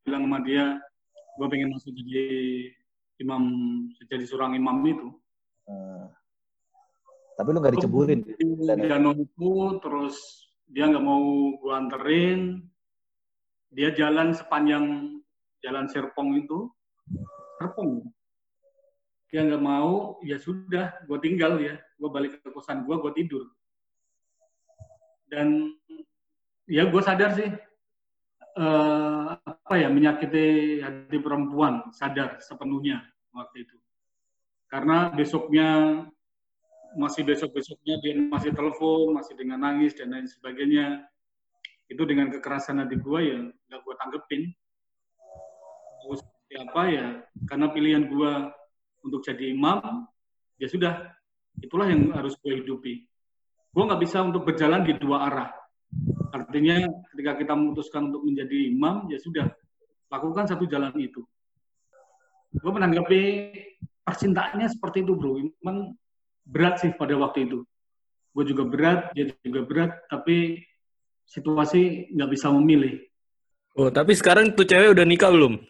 bilang 0.07 0.31
sama 0.31 0.39
dia 0.47 0.79
gua 1.37 1.47
pengen 1.51 1.75
masuk 1.75 1.93
jadi 1.93 2.25
imam 3.21 3.43
jadi 4.07 4.25
seorang 4.25 4.55
imam 4.55 4.81
itu 4.87 5.11
Hmm. 5.67 6.07
Tapi 7.35 7.49
lu 7.51 7.59
nggak 7.59 7.75
diceburin. 7.75 8.23
di 8.23 8.87
danau 8.87 9.19
itu 9.19 9.83
terus 9.83 10.47
dia 10.71 10.87
nggak 10.87 11.03
mau 11.03 11.59
gua 11.59 11.83
anterin 11.83 12.63
dia 13.75 13.91
jalan 13.91 14.31
sepanjang 14.31 15.19
Jalan 15.65 15.91
Serpong 15.91 16.39
itu, 16.39 16.71
Serpong. 17.59 18.07
Dia 19.33 19.43
nggak 19.43 19.59
mau, 19.59 20.23
ya 20.23 20.39
sudah, 20.39 20.95
gue 21.11 21.19
tinggal 21.19 21.59
ya. 21.59 21.75
Gue 21.99 22.09
balik 22.13 22.39
ke 22.39 22.49
kosan 22.55 22.87
gue, 22.87 22.95
gue 22.95 23.13
tidur. 23.19 23.51
Dan 25.27 25.75
ya 26.71 26.87
gue 26.87 27.03
sadar 27.03 27.35
sih, 27.35 27.51
eh, 28.63 29.46
apa 29.67 29.83
ya, 29.83 29.91
menyakiti 29.91 30.79
hati 30.79 31.19
perempuan, 31.19 31.91
sadar 31.91 32.39
sepenuhnya 32.39 33.03
waktu 33.35 33.67
itu. 33.67 33.75
Karena 34.71 35.11
besoknya, 35.11 36.07
masih 36.95 37.27
besok-besoknya 37.27 37.99
dia 37.99 38.15
masih 38.31 38.55
telepon, 38.55 39.11
masih 39.19 39.35
dengan 39.35 39.67
nangis 39.67 39.99
dan 39.99 40.15
lain 40.15 40.31
sebagainya. 40.31 41.03
Itu 41.91 42.07
dengan 42.07 42.31
kekerasan 42.31 42.79
hati 42.79 42.95
gue 42.95 43.21
ya 43.27 43.39
nggak 43.43 43.81
gue 43.83 43.95
tanggepin. 43.99 44.43
Terus 46.07 46.23
apa 46.63 46.83
ya, 46.87 47.07
karena 47.51 47.67
pilihan 47.75 48.07
gue 48.07 48.33
untuk 49.03 49.27
jadi 49.27 49.51
imam, 49.51 50.07
ya 50.63 50.71
sudah, 50.71 51.11
itulah 51.59 51.91
yang 51.91 52.15
harus 52.15 52.39
gue 52.39 52.63
hidupi. 52.63 53.03
Gue 53.75 53.83
nggak 53.83 53.99
bisa 53.99 54.23
untuk 54.23 54.47
berjalan 54.47 54.87
di 54.87 54.95
dua 54.95 55.27
arah. 55.27 55.51
Artinya 56.33 56.87
ketika 57.13 57.33
kita 57.39 57.53
memutuskan 57.55 58.11
untuk 58.11 58.23
menjadi 58.27 58.73
imam, 58.73 59.07
ya 59.11 59.19
sudah, 59.19 59.47
lakukan 60.11 60.47
satu 60.47 60.65
jalan 60.67 60.95
itu. 60.99 61.23
Gue 62.57 62.73
menanggapi 62.73 63.21
percintaannya 64.07 64.71
seperti 64.71 65.03
itu 65.03 65.13
bro, 65.19 65.43
memang 65.61 65.99
berat 66.47 66.81
sih 66.81 66.95
pada 66.95 67.19
waktu 67.19 67.51
itu. 67.51 67.67
Gue 68.33 68.45
juga 68.47 68.65
berat, 68.69 69.13
dia 69.13 69.33
juga 69.43 69.65
berat, 69.67 69.93
tapi 70.07 70.63
situasi 71.27 72.13
nggak 72.15 72.31
bisa 72.31 72.53
memilih. 72.55 73.03
Oh, 73.77 73.93
tapi 73.93 74.17
sekarang 74.17 74.57
tuh 74.57 74.65
cewek 74.65 74.97
udah 74.97 75.05
nikah 75.05 75.29
belum? 75.29 75.61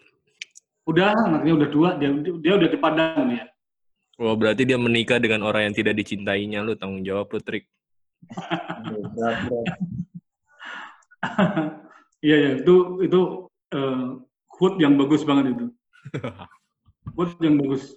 Udah, 0.87 1.11
anaknya 1.11 1.53
udah 1.59 1.69
dua, 1.69 1.89
dia, 1.99 2.07
dia 2.39 2.53
udah 2.55 2.69
di 2.71 2.79
Padang 2.79 3.27
ya. 3.35 3.43
Oh, 4.17 4.33
berarti 4.33 4.63
dia 4.63 4.79
menikah 4.79 5.19
dengan 5.19 5.43
orang 5.43 5.69
yang 5.69 5.75
tidak 5.75 5.99
dicintainya. 5.99 6.63
Lu 6.63 6.73
tanggung 6.79 7.03
jawab 7.03 7.27
lu, 7.29 7.39
Trik. 7.43 7.67
Berat, 8.87 9.37
berat. 9.45 9.77
Iya 12.17 12.37
ya, 12.41 12.51
itu 12.65 12.75
itu 13.05 13.21
eh, 13.77 14.07
quote 14.49 14.81
yang 14.81 14.97
bagus 14.97 15.21
banget 15.21 15.53
itu. 15.53 15.65
Quote 17.15 17.39
yang 17.45 17.61
bagus. 17.61 17.93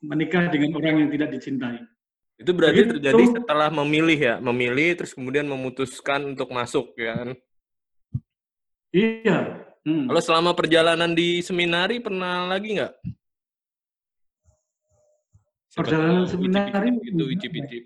Menikah 0.00 0.48
dengan 0.48 0.80
orang 0.80 1.04
yang 1.04 1.10
tidak 1.12 1.28
dicintai. 1.34 1.82
Itu 2.40 2.56
berarti 2.56 2.88
Begitu. 2.88 2.92
terjadi 2.96 3.24
setelah 3.36 3.68
memilih 3.68 4.16
ya, 4.16 4.34
memilih 4.40 4.96
terus 4.96 5.12
kemudian 5.12 5.44
memutuskan 5.44 6.24
untuk 6.24 6.48
masuk 6.48 6.96
ya 6.96 7.20
kan. 7.20 7.28
Iya. 8.96 9.38
Hmm. 9.84 10.08
Kalau 10.08 10.22
selama 10.24 10.50
perjalanan 10.56 11.12
di 11.12 11.44
seminari 11.44 12.00
pernah 12.00 12.48
lagi 12.48 12.80
nggak? 12.80 12.92
Perjalanan 15.76 16.24
seminari 16.26 16.88
gimana 16.96 17.24
icip-icip. 17.28 17.84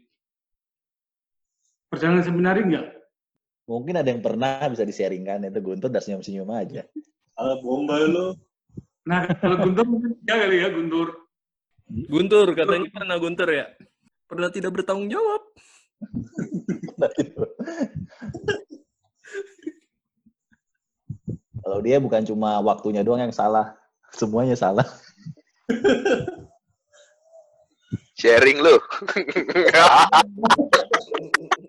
Perjalanan 1.91 2.23
seminari 2.23 2.61
enggak? 2.63 2.94
Mungkin 3.65 3.97
ada 3.97 4.13
yang 4.13 4.21
pernah 4.21 4.61
bisa 4.69 4.85
di-sharingkan 4.85 5.49
itu 5.49 5.61
Guntur 5.65 5.89
dan 5.89 6.05
senyum-senyum 6.05 6.53
aja. 6.53 6.85
Ala 7.41 7.57
bomba 7.65 7.97
lu. 8.05 8.37
Nah, 9.09 9.25
kalau 9.41 9.57
Guntur 9.65 9.89
mungkin 9.89 10.21
ya 10.25 10.37
kali 10.37 10.57
ya 10.61 10.69
Guntur. 10.69 11.09
Guntur, 11.89 12.53
katanya 12.53 12.89
pernah 12.93 13.17
Guntur 13.17 13.49
ya? 13.49 13.65
Pernah 14.29 14.53
tidak 14.53 14.77
bertanggung 14.77 15.09
jawab. 15.09 15.41
Kalau 21.65 21.81
dia 21.81 21.97
bukan 21.97 22.21
cuma 22.29 22.61
waktunya 22.61 23.01
doang 23.01 23.25
yang 23.25 23.33
salah, 23.33 23.73
semuanya 24.13 24.53
salah. 24.53 24.85
Sharing 28.21 28.61
lu. 28.61 28.77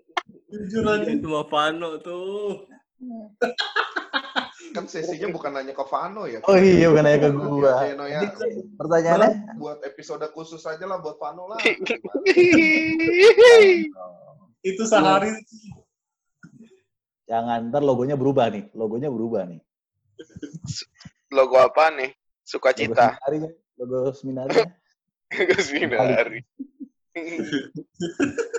Jujur 0.56 0.84
aja. 0.88 1.08
Itu 1.12 1.28
mah 1.28 1.44
Vano 1.44 2.00
tuh. 2.00 2.64
Kan 4.74 4.84
sesinya 4.88 5.28
bukan 5.32 5.56
nanya 5.56 5.72
ke 5.72 5.84
Vano 5.88 6.28
ya. 6.28 6.40
Oh 6.44 6.56
iya, 6.56 6.88
bukan 6.92 7.04
nanya 7.04 7.20
ke 7.28 7.30
gua. 7.32 7.80
Ya, 7.84 7.94
no, 7.96 8.04
ya. 8.08 8.20
Pertanyaannya? 8.76 9.56
Buat 9.56 9.84
episode 9.84 10.24
khusus 10.32 10.60
aja 10.68 10.84
lah 10.84 11.00
buat 11.00 11.16
Vano 11.16 11.48
lah. 11.48 11.58
Itu 14.66 14.82
sehari 14.82 15.30
Jangan, 17.26 17.74
ntar 17.74 17.82
logonya 17.82 18.14
berubah 18.14 18.52
nih. 18.52 18.70
Logonya 18.76 19.10
berubah 19.10 19.48
nih. 19.48 19.60
Logo 21.34 21.56
apa 21.58 21.90
nih? 21.90 22.10
Logo 22.14 22.46
Sukacita. 22.46 23.18
seminarinya. 23.18 23.50
Logo 23.76 24.12
seminari. 24.14 24.54
Seminari. 24.54 24.70
Logo 25.34 25.58
seminari. 25.58 26.40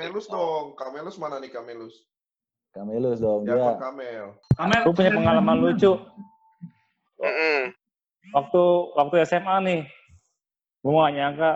Kamelus 0.00 0.26
dong. 0.32 0.64
Kamelus 0.74 1.16
mana 1.20 1.36
nih 1.36 1.52
Kamelus? 1.52 2.08
Kamelus 2.72 3.18
dong. 3.20 3.44
Ya, 3.44 3.54
Dia 3.56 3.76
Kamel. 3.76 4.26
Kamel, 4.56 4.82
Gue 4.88 4.94
punya 4.96 5.12
pengalaman 5.12 5.58
lucu. 5.60 5.92
Mm-mm. 7.20 7.60
Waktu 8.32 8.62
waktu 8.96 9.14
SMA 9.28 9.56
nih, 9.66 9.80
gue 10.80 10.92
gak 10.92 11.14
nyangka 11.16 11.50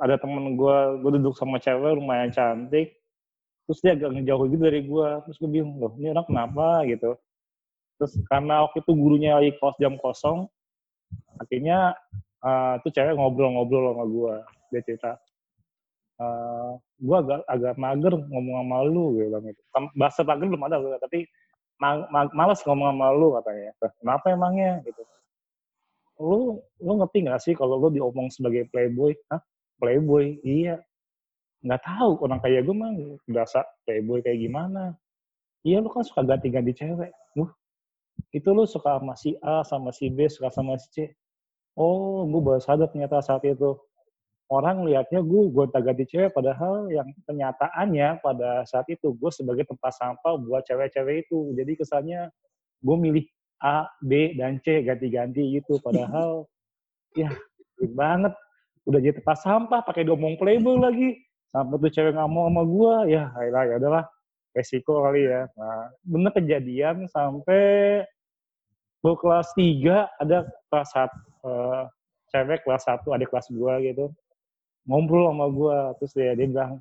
ada 0.00 0.16
temen 0.16 0.56
gue, 0.56 0.76
gue 1.04 1.10
duduk 1.20 1.36
sama 1.36 1.60
cewek 1.60 2.00
lumayan 2.00 2.32
cantik, 2.32 2.96
terus 3.68 3.78
dia 3.84 3.92
agak 3.92 4.16
ngejauh 4.16 4.48
gitu 4.48 4.62
dari 4.64 4.80
gue, 4.88 5.08
terus 5.28 5.36
gue 5.36 5.50
bingung 5.52 5.76
loh, 5.76 5.92
ini 6.00 6.16
orang 6.16 6.24
kenapa 6.24 6.88
gitu. 6.88 7.20
Terus 8.00 8.16
karena 8.32 8.64
waktu 8.64 8.80
itu 8.80 8.92
gurunya 8.96 9.36
lagi 9.36 9.52
kos 9.60 9.76
jam 9.76 10.00
kosong, 10.00 10.48
akhirnya 11.36 11.92
uh, 12.40 12.80
tuh 12.80 12.88
cewek 12.96 13.12
ngobrol-ngobrol 13.12 13.92
sama 13.92 14.04
gue, 14.08 14.34
dia 14.72 14.80
cerita, 14.88 15.20
uh, 16.20 16.72
gue 17.00 17.16
agak 17.16 17.40
agak 17.48 17.74
mager 17.80 18.14
ngomong 18.28 18.56
sama 18.62 18.78
lu, 18.86 19.04
gue 19.16 19.26
gitu. 19.32 19.62
Tam- 19.72 19.92
Bahasa 19.96 20.20
mager 20.22 20.46
belum 20.52 20.64
ada, 20.68 20.76
gua, 20.78 21.00
tapi 21.00 21.24
ma- 21.80 22.06
ma- 22.12 22.34
malas 22.36 22.60
ngomong 22.62 22.92
sama 22.92 23.06
lu 23.16 23.28
katanya. 23.40 23.72
"Lah, 23.80 23.92
Kenapa 23.98 24.26
emangnya 24.36 24.72
gitu? 24.84 25.02
Lu 26.20 26.60
lu 26.84 26.92
ngerti 27.00 27.18
nggak 27.24 27.40
sih 27.40 27.54
kalau 27.56 27.80
lu 27.80 27.88
diomong 27.88 28.28
sebagai 28.28 28.68
playboy? 28.68 29.16
Hah? 29.32 29.40
Playboy? 29.80 30.36
Iya. 30.44 30.76
Nggak 31.64 31.82
tahu 31.84 32.10
orang 32.24 32.40
kayak 32.44 32.62
gue 32.68 32.76
mah 32.76 32.92
berasa 33.28 33.64
playboy 33.88 34.20
kayak 34.20 34.40
gimana. 34.44 34.96
Iya 35.64 35.80
lu 35.84 35.88
kan 35.92 36.04
suka 36.04 36.24
ganti-ganti 36.24 36.72
cewek. 36.76 37.12
Wah, 37.36 37.52
itu 38.32 38.48
lu 38.52 38.64
suka 38.68 39.00
sama 39.00 39.14
si 39.16 39.36
A, 39.44 39.64
sama 39.64 39.90
si 39.92 40.08
B, 40.12 40.28
suka 40.28 40.48
sama 40.52 40.76
si 40.80 40.88
C. 40.92 40.96
Oh, 41.76 42.24
gue 42.28 42.40
baru 42.44 42.60
sadar 42.60 42.88
ternyata 42.92 43.20
saat 43.24 43.44
itu. 43.44 43.76
Orang 44.50 44.82
lihatnya 44.82 45.22
gue 45.22 45.42
gonta-ganti 45.54 46.10
cewek, 46.10 46.34
padahal 46.34 46.90
yang 46.90 47.06
kenyataannya 47.22 48.18
pada 48.18 48.66
saat 48.66 48.82
itu 48.90 49.14
gue 49.14 49.30
sebagai 49.30 49.62
tempat 49.62 49.94
sampah 49.94 50.34
buat 50.42 50.66
cewek-cewek 50.66 51.30
itu. 51.30 51.54
Jadi 51.54 51.78
kesannya 51.78 52.34
gue 52.82 52.96
milih 52.98 53.24
A, 53.62 53.86
B, 54.02 54.34
dan 54.34 54.58
C 54.58 54.82
ganti-ganti 54.82 55.62
gitu. 55.62 55.78
Padahal 55.78 56.50
ya 57.20 57.30
ribet 57.78 57.94
banget. 57.94 58.34
Udah 58.90 58.98
jadi 58.98 59.22
tempat 59.22 59.38
sampah, 59.38 59.86
pakai 59.86 60.02
domong 60.02 60.34
playboy 60.34 60.82
lagi. 60.82 61.14
Sampai 61.54 61.78
tuh 61.78 61.90
cewek 61.94 62.18
nggak 62.18 62.30
mau 62.34 62.50
sama 62.50 62.62
gue, 62.66 62.94
ya 63.14 63.30
ayolah, 63.38 63.64
ya 63.70 63.74
udahlah. 63.78 64.04
Resiko 64.50 65.06
kali 65.06 65.30
ya. 65.30 65.46
Nah, 65.54 65.94
bener 66.02 66.34
kejadian 66.34 67.06
sampai 67.06 68.02
gue 68.98 69.14
kelas 69.14 69.54
3, 69.54 70.10
ada 70.26 70.42
kelas 70.74 70.90
1, 70.90 72.34
cewek 72.34 72.66
kelas 72.66 72.82
1, 72.82 73.14
adik 73.14 73.30
kelas 73.30 73.46
gue 73.46 73.74
gitu. 73.86 74.06
Ngobrol 74.88 75.32
sama 75.32 75.46
gue, 75.52 75.78
terus 76.00 76.12
dia, 76.16 76.32
dia 76.36 76.46
bilang, 76.48 76.72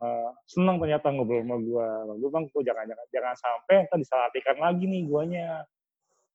eh, 0.00 0.30
seneng 0.44 0.76
ternyata 0.80 1.08
ngobrol 1.12 1.42
sama 1.44 1.56
gue. 1.60 1.88
Gue 2.20 2.28
bilang, 2.28 2.46
"Kok 2.52 2.62
jangan, 2.64 2.84
jangan, 2.88 3.06
jangan 3.12 3.34
sampai 3.36 3.76
ntar 3.88 3.98
disalahartikan 4.00 4.56
lagi 4.60 4.84
nih 4.88 5.02
guanya. 5.08 5.48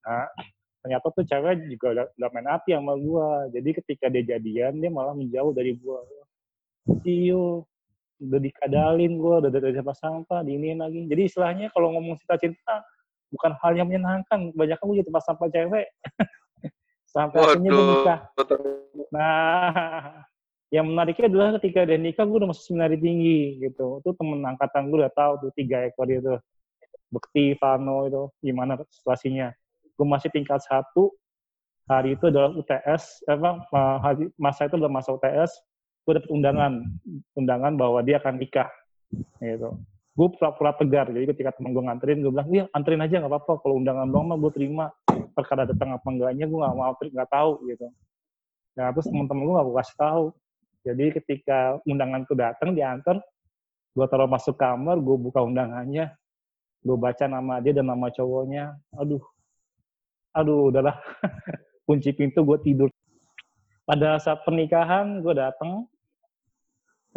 Nah, 0.07 0.27
ternyata 0.79 1.11
tuh 1.11 1.27
cewek 1.27 1.67
juga 1.67 1.87
udah, 1.91 2.05
udah 2.15 2.29
main 2.31 2.47
hati 2.47 2.71
sama 2.71 2.95
gua. 2.95 3.51
Jadi 3.51 3.69
ketika 3.83 4.07
dia 4.07 4.23
jadian, 4.23 4.79
dia 4.79 4.87
malah 4.87 5.11
menjauh 5.11 5.51
dari 5.51 5.75
gua. 5.75 5.99
Iyo, 7.03 7.67
udah 8.23 8.39
dikadalin 8.39 9.19
gua, 9.19 9.43
udah 9.43 9.51
dari 9.51 9.75
sampah 9.75 9.97
sampah, 9.99 10.39
diinin 10.47 10.79
lagi. 10.79 11.03
Jadi 11.11 11.21
istilahnya 11.27 11.67
kalau 11.75 11.91
ngomong 11.91 12.15
cinta-cinta, 12.23 12.87
bukan 13.35 13.51
hal 13.59 13.75
yang 13.75 13.91
menyenangkan. 13.91 14.55
Kebanyakan 14.55 14.83
gua 14.87 14.95
jadi 14.95 15.07
tempat 15.11 15.23
sampah 15.27 15.47
cewek. 15.51 15.87
Sampai 17.11 17.39
akhirnya 17.43 17.69
dia 17.75 17.83
nikah. 17.83 18.19
Nah, 19.11 20.23
yang 20.67 20.85
menariknya 20.91 21.31
adalah 21.31 21.49
ketika 21.59 21.87
dia 21.87 21.95
nikah, 21.95 22.27
gue 22.27 22.37
udah 22.43 22.49
masuk 22.51 22.63
seminari 22.67 22.99
tinggi 22.99 23.63
gitu. 23.63 24.03
Itu 24.03 24.11
temen 24.19 24.43
angkatan 24.43 24.91
gue 24.91 24.99
udah 24.99 25.13
tahu 25.15 25.47
tuh 25.47 25.51
tiga 25.55 25.87
ekor 25.87 26.07
itu. 26.11 26.35
Bekti, 27.07 27.55
Vano 27.55 28.03
itu 28.03 28.23
gimana 28.43 28.75
situasinya. 28.91 29.47
Gue 29.95 30.07
masih 30.07 30.27
tingkat 30.27 30.59
satu, 30.67 31.15
hari 31.87 32.19
itu 32.19 32.27
adalah 32.27 32.51
UTS, 32.51 33.23
apa, 33.31 33.63
hari, 34.03 34.27
masa 34.35 34.67
itu 34.67 34.75
adalah 34.75 34.99
masa 34.99 35.15
UTS, 35.15 35.51
gue 36.03 36.13
dapet 36.19 36.29
undangan, 36.35 36.83
undangan 37.39 37.73
bahwa 37.79 38.03
dia 38.03 38.19
akan 38.19 38.35
nikah. 38.35 38.67
Gitu. 39.39 39.71
gue 40.17 40.27
pura-pura 40.33 40.73
tegar 40.75 41.07
jadi 41.13 41.29
ketika 41.29 41.55
temen 41.55 41.71
gue 41.71 41.83
nganterin 41.85 42.25
gue 42.25 42.31
bilang 42.33 42.49
iya 42.49 42.65
anterin 42.73 43.05
aja 43.05 43.21
nggak 43.21 43.31
apa-apa 43.31 43.61
kalau 43.61 43.77
undangan 43.77 44.09
doang 44.09 44.27
mah 44.33 44.37
gue 44.41 44.51
terima 44.51 44.85
perkara 45.37 45.63
datang 45.63 45.93
apa 45.93 46.07
enggaknya 46.09 46.49
gue 46.49 46.57
nggak 46.57 46.73
mau 46.73 46.91
nggak 46.97 47.29
tahu 47.29 47.51
gitu 47.69 47.87
nah 48.73 48.89
terus 48.91 49.07
teman-teman 49.07 49.45
gue 49.45 49.53
gak 49.55 49.65
gue 49.69 49.75
kasih 49.77 49.97
tahu 50.01 50.25
jadi 50.87 51.05
ketika 51.19 51.79
undangan 51.83 52.23
tuh 52.23 52.37
datang 52.39 52.71
diantar 52.71 53.19
gue 53.97 54.05
taruh 54.07 54.29
masuk 54.29 54.55
kamar 54.55 54.95
gue 55.01 55.17
buka 55.19 55.41
undangannya 55.41 56.13
gue 56.87 56.97
baca 56.97 57.25
nama 57.27 57.59
dia 57.59 57.75
dan 57.75 57.91
nama 57.91 58.07
cowoknya. 58.07 58.77
Aduh. 58.95 59.23
Aduh 60.31 60.71
udahlah. 60.71 60.95
Kunci 61.87 62.15
pintu 62.15 62.47
gue 62.47 62.57
tidur. 62.63 62.89
Pada 63.87 64.19
saat 64.19 64.43
pernikahan 64.43 65.23
gue 65.23 65.33
datang 65.35 65.87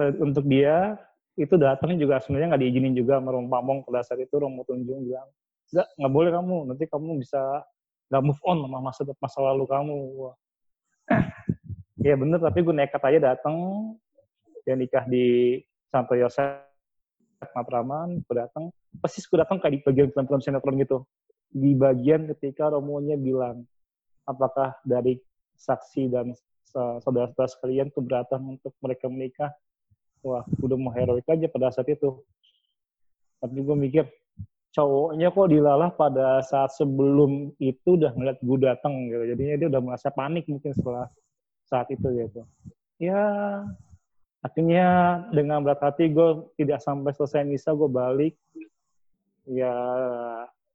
eh, 0.02 0.14
untuk 0.18 0.46
dia. 0.50 0.98
Itu 1.38 1.56
datang 1.56 1.96
juga 1.96 2.20
sebenarnya 2.20 2.52
nggak 2.52 2.62
diizinin 2.66 2.94
juga 2.98 3.22
sama 3.22 3.32
Rom 3.32 3.46
Pamong. 3.46 3.86
Pada 3.86 4.02
saat 4.02 4.20
itu 4.20 4.34
Romo 4.34 4.66
Tunjung 4.66 5.06
bilang 5.06 5.30
nggak 5.70 5.88
nggak 5.96 6.12
boleh 6.12 6.30
kamu. 6.34 6.56
Nanti 6.74 6.84
kamu 6.90 7.10
bisa 7.22 7.40
nggak 8.10 8.22
move 8.26 8.42
on 8.42 8.58
sama 8.66 8.78
masa 8.82 9.00
masa 9.22 9.38
lalu 9.40 9.64
kamu. 9.70 9.96
Wah. 10.18 10.34
Ya 12.00 12.14
bener 12.16 12.40
tapi 12.40 12.64
gue 12.64 12.74
nekat 12.74 13.02
aja 13.04 13.18
datang 13.32 13.56
dia 14.64 14.76
nikah 14.76 15.04
di 15.08 15.58
Santo 15.88 16.16
Yosef 16.16 16.64
Matraman 17.56 18.20
gue 18.24 18.36
datang 18.36 18.72
persis 18.98 19.24
gue 19.30 19.38
datang 19.38 19.62
kayak 19.62 19.78
di 19.78 19.80
bagian 19.86 20.08
film-film 20.10 20.42
sinetron 20.42 20.76
gitu. 20.82 20.98
Di 21.50 21.74
bagian 21.74 22.26
ketika 22.34 22.70
Romonya 22.70 23.14
bilang 23.14 23.66
apakah 24.26 24.74
dari 24.82 25.18
saksi 25.54 26.10
dan 26.10 26.34
saudara-saudara 26.70 27.50
sekalian 27.50 27.88
keberatan 27.90 28.58
untuk 28.58 28.74
mereka 28.82 29.06
menikah? 29.06 29.50
Wah 30.20 30.44
udah 30.60 30.76
mau 30.76 30.92
heroik 30.92 31.26
aja 31.26 31.46
pada 31.48 31.72
saat 31.72 31.88
itu. 31.90 32.22
Tapi 33.40 33.56
gue 33.56 33.76
mikir 33.76 34.04
cowoknya 34.70 35.32
kok 35.34 35.48
dilalah 35.50 35.90
pada 35.96 36.44
saat 36.44 36.70
sebelum 36.76 37.50
itu 37.58 37.98
udah 37.98 38.12
ngeliat 38.14 38.38
gue 38.38 38.58
datang 38.60 38.94
gitu. 39.08 39.24
Jadinya 39.34 39.54
dia 39.56 39.68
udah 39.72 39.82
merasa 39.82 40.12
panik 40.12 40.46
mungkin 40.46 40.70
setelah 40.76 41.08
saat 41.70 41.86
itu 41.94 42.04
gitu 42.10 42.42
ya 42.98 43.22
akhirnya 44.42 44.88
dengan 45.30 45.62
berat 45.62 45.80
hati 45.80 46.10
gue 46.10 46.50
tidak 46.58 46.82
sampai 46.82 47.14
selesai 47.14 47.46
misa 47.46 47.70
gue 47.70 47.86
balik 47.86 48.34
ya 49.46 49.74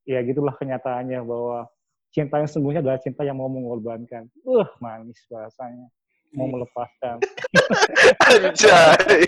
ya 0.08 0.20
gitulah 0.24 0.56
kenyataannya 0.56 1.20
bahwa 1.22 1.68
cinta 2.16 2.40
yang 2.40 2.50
sungguhnya 2.50 2.80
adalah 2.80 2.98
cinta 3.04 3.28
yang 3.28 3.36
mau 3.36 3.52
mengorbankan 3.52 4.32
uh 4.48 4.70
manis 4.80 5.20
bahasanya 5.28 5.92
mau 6.36 6.48
melepaskan. 6.52 7.18
Anjay. 8.28 9.24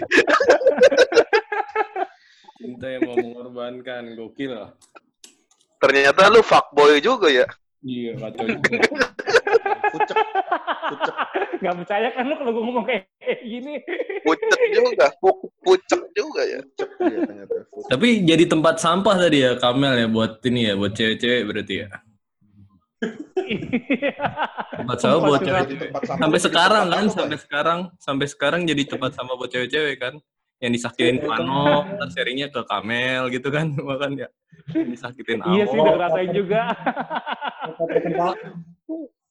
Cinta 2.59 2.85
yang 2.91 3.01
mau 3.07 3.15
mengorbankan, 3.15 4.03
gokil 4.19 4.51
lah. 4.51 4.69
Ternyata 5.79 6.27
lu 6.27 6.43
fuckboy 6.43 6.99
juga 6.99 7.31
ya. 7.31 7.47
Iya, 7.85 8.19
kacau 8.19 8.45
juga. 8.49 8.77
Gak 11.57 11.73
percaya 11.73 12.07
kan 12.13 12.23
lu 12.25 12.35
kalau 12.37 12.51
gue 12.53 12.63
ngomong 12.63 12.85
kayak 12.85 13.09
gini. 13.41 13.81
Pucet 14.21 14.49
juga. 14.71 15.07
Pu- 15.17 15.49
Pucek 15.65 16.01
juga 16.13 16.41
ya. 16.45 16.61
Ternyata. 16.77 17.55
Pucek. 17.73 17.89
Tapi 17.89 18.07
jadi 18.23 18.43
tempat 18.45 18.75
sampah 18.77 19.15
tadi 19.17 19.41
ya 19.41 19.57
Kamel 19.57 19.93
ya 19.97 20.07
buat 20.07 20.37
ini 20.45 20.69
ya, 20.69 20.73
buat 20.77 20.93
cewek-cewek 20.93 21.41
berarti 21.49 21.75
ya. 21.81 21.89
Tempat 24.77 24.97
sampah 25.01 25.19
buat 25.21 25.41
cewek-cewek. 25.41 25.89
Sampah 25.93 26.17
Sampai 26.17 26.39
sekarang 26.41 26.85
kan, 26.89 27.05
sampai 27.09 27.37
sekarang, 27.37 27.79
sampai 27.97 28.27
sekarang 28.29 28.61
jadi 28.65 28.83
tempat 28.85 29.11
sampah 29.13 29.35
buat 29.37 29.49
cewek-cewek 29.49 29.97
kan. 29.97 30.15
Yang 30.57 30.71
disakitin 30.81 31.21
Pano, 31.21 31.85
ntar 31.85 32.09
sharingnya 32.09 32.49
ke 32.49 32.65
Kamel 32.65 33.29
gitu 33.29 33.53
kan, 33.53 33.77
makan 33.89 34.17
ya. 34.17 34.29
Yang 34.73 34.89
disakitin 34.97 35.37
iya 35.53 35.63
sih 35.69 35.77
Amo. 35.77 35.85
udah 35.85 35.93
ngerasain 36.01 36.31
juga. 36.33 36.61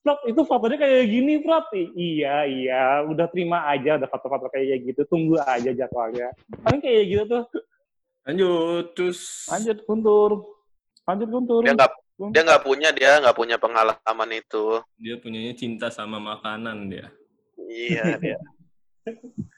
Prap, 0.06 0.22
itu 0.22 0.38
fotonya 0.46 0.78
kayak 0.78 1.02
gini, 1.10 1.42
Prap. 1.42 1.66
I- 1.74 1.90
Iya, 1.98 2.46
iya. 2.46 2.82
Udah 3.02 3.26
terima 3.26 3.66
aja, 3.66 3.98
udah 3.98 4.06
foto-foto 4.06 4.46
kayak 4.54 4.86
gitu. 4.86 5.02
Tunggu 5.10 5.34
aja 5.42 5.74
jadwalnya. 5.74 6.30
Paling 6.62 6.78
kayak 6.78 7.02
gitu 7.10 7.22
tuh. 7.26 7.42
Lanjut, 8.22 8.94
terus. 8.94 9.50
Lanjut, 9.50 9.82
Guntur. 9.82 10.30
Lanjut, 11.10 11.26
Guntur. 11.26 11.60
Dia 11.66 11.74
nggak 11.74 11.92
dia 12.32 12.42
nggak 12.48 12.62
punya 12.64 12.88
dia 12.94 13.18
nggak 13.18 13.34
punya 13.34 13.58
pengalaman 13.58 14.30
itu. 14.30 14.78
Dia 14.94 15.18
punyanya 15.18 15.52
cinta 15.58 15.90
sama 15.90 16.22
makanan 16.22 16.86
dia. 16.86 17.10
Iya 17.66 18.14
dia. 18.22 18.38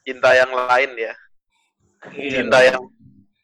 Cinta 0.02 0.32
yang 0.32 0.50
lain 0.56 0.90
ya. 0.96 1.12
Iya, 2.16 2.40
Cinta 2.40 2.58
yang 2.64 2.80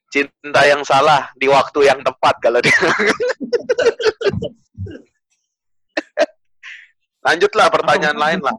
cinta 0.09 0.61
yang 0.67 0.83
salah 0.88 1.29
di 1.37 1.47
waktu 1.53 1.85
yang 1.85 2.01
tepat 2.01 2.35
kalau 2.40 2.64
dia. 2.64 2.75
Lanjutlah 7.25 7.67
pertanyaan 7.73 8.19
lain 8.21 8.41
lah. 8.45 8.57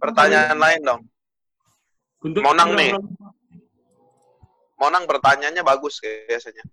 Pertanyaan 0.00 0.56
lain 0.56 0.80
dong. 0.80 1.00
Untuk 2.24 2.40
Monang 2.40 2.72
nih. 2.76 2.96
Monang 4.80 5.04
pertanyaannya 5.04 5.60
bagus 5.60 6.00
biasanya. 6.00 6.64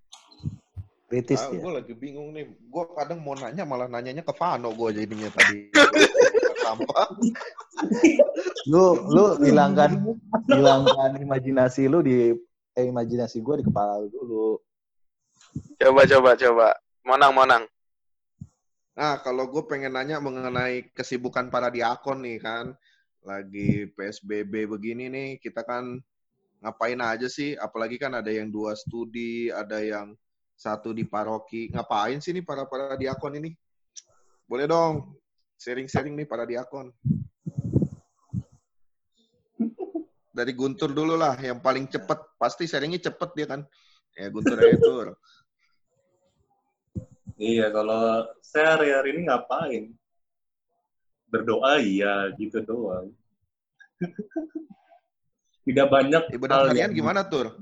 Kritis 1.07 1.39
Ah, 1.39 1.51
dia. 1.51 1.59
gue 1.63 1.71
lagi 1.71 1.93
bingung 1.95 2.31
nih. 2.35 2.47
Gue 2.67 2.83
kadang 2.95 3.23
mau 3.23 3.35
nanya 3.35 3.63
malah 3.63 3.87
nanyanya 3.87 4.23
ke 4.23 4.33
Vano 4.35 4.71
gue 4.75 4.89
jadinya 5.03 5.27
tadi. 5.31 5.71
Sampah. 6.67 7.07
Lu 8.67 8.99
lu 9.07 9.39
hilangkan 9.39 10.03
hilangkan 10.51 11.11
imajinasi 11.23 11.87
lu 11.87 12.03
di 12.03 12.35
eh, 12.75 12.85
imajinasi 12.91 13.39
gua 13.39 13.55
di 13.55 13.63
kepala 13.63 14.03
lu 14.03 14.07
dulu. 14.11 14.47
Coba 15.79 16.03
coba 16.03 16.29
coba. 16.35 16.67
Monang 17.07 17.31
monang. 17.31 17.63
Nah, 18.97 19.21
kalau 19.21 19.45
gue 19.45 19.61
pengen 19.69 19.93
nanya 19.93 20.17
mengenai 20.17 20.89
kesibukan 20.89 21.53
para 21.53 21.69
diakon 21.69 22.25
nih 22.25 22.41
kan. 22.41 22.73
Lagi 23.21 23.85
PSBB 23.93 24.65
begini 24.65 25.05
nih, 25.05 25.29
kita 25.37 25.61
kan 25.61 26.01
ngapain 26.65 26.97
aja 26.97 27.29
sih? 27.29 27.53
Apalagi 27.53 28.01
kan 28.01 28.17
ada 28.17 28.33
yang 28.33 28.49
dua 28.49 28.73
studi, 28.73 29.53
ada 29.53 29.85
yang 29.85 30.17
satu 30.57 30.97
di 30.97 31.05
paroki. 31.05 31.69
Ngapain 31.69 32.17
sih 32.17 32.33
nih 32.33 32.41
para 32.41 32.65
para 32.65 32.97
diakon 32.97 33.37
ini? 33.37 33.53
Boleh 34.49 34.65
dong, 34.65 35.13
sharing-sharing 35.61 36.17
nih 36.17 36.25
para 36.25 36.49
diakon. 36.49 36.89
Dari 40.33 40.53
Guntur 40.57 40.97
dulu 40.97 41.13
lah, 41.13 41.37
yang 41.37 41.61
paling 41.61 41.85
cepet. 41.85 42.17
Pasti 42.41 42.65
sharingnya 42.65 43.13
cepet 43.13 43.29
dia 43.37 43.45
kan. 43.45 43.61
Ya 44.17 44.33
Guntur 44.33 44.57
Tur. 44.57 45.13
Iya, 47.37 47.69
kalau 47.69 48.25
saya 48.41 48.73
hari-hari 48.73 49.13
ini 49.13 49.29
ngapain? 49.29 49.93
Berdoa 51.29 51.77
iya, 51.77 52.33
gitu 52.33 52.65
doang. 52.65 53.13
Tidak 55.67 55.87
banyak 55.91 56.33
Ibadat 56.33 56.55
hal 56.57 56.65
harian 56.73 56.89
yang- 56.89 56.97
gimana 56.97 57.21
Tur? 57.29 57.53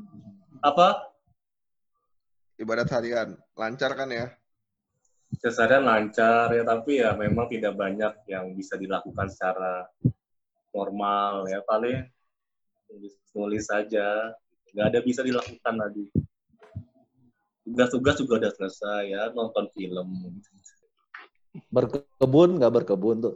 Apa? 0.64 1.12
Ibadat 2.56 2.88
harian. 2.88 3.36
Lancar 3.60 3.92
kan 4.00 4.08
ya? 4.08 4.32
Kesadaran 5.44 5.84
lancar 5.84 6.56
ya, 6.56 6.64
tapi 6.64 7.04
ya 7.04 7.12
memang 7.12 7.52
tidak 7.52 7.76
banyak 7.76 8.14
yang 8.32 8.56
bisa 8.56 8.80
dilakukan 8.80 9.28
secara 9.28 9.84
normal 10.72 11.52
ya. 11.52 11.60
Paling 11.68 12.08
nulis 13.36 13.68
saja, 13.68 14.32
nggak 14.72 14.88
ada 14.96 15.00
bisa 15.04 15.20
dilakukan 15.28 15.76
lagi. 15.76 16.08
Tugas-tugas 17.66 18.16
juga 18.22 18.34
udah 18.46 18.52
selesai 18.54 19.02
ya, 19.10 19.22
nonton 19.34 19.66
film. 19.74 20.38
Berkebun 21.74 22.62
nggak 22.62 22.74
berkebun 22.82 23.26
tuh. 23.26 23.36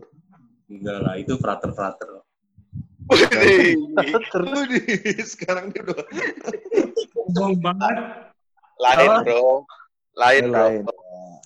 Enggak 0.69 1.01
lah, 1.01 1.17
itu 1.17 1.33
frater-frater. 1.41 2.21
Widih, 3.09 5.17
sekarang 5.33 5.73
dia 5.73 5.81
udah 5.81 5.97
Sombong 7.09 7.57
banget. 7.57 7.97
lain 8.77 9.09
bro. 9.25 9.65
Lain 10.13 10.43
bro. 10.53 10.61
lain. 10.61 10.83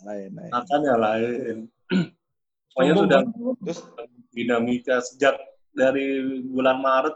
Lain, 0.03 0.29
lain. 0.35 0.51
Makanya 0.51 0.93
lain. 0.99 1.55
Pokoknya 2.75 2.93
sudah 2.99 3.19
terus 3.63 3.79
dinamika 4.35 4.99
sejak 4.99 5.39
dari 5.71 6.19
bulan 6.51 6.83
Maret 6.83 7.15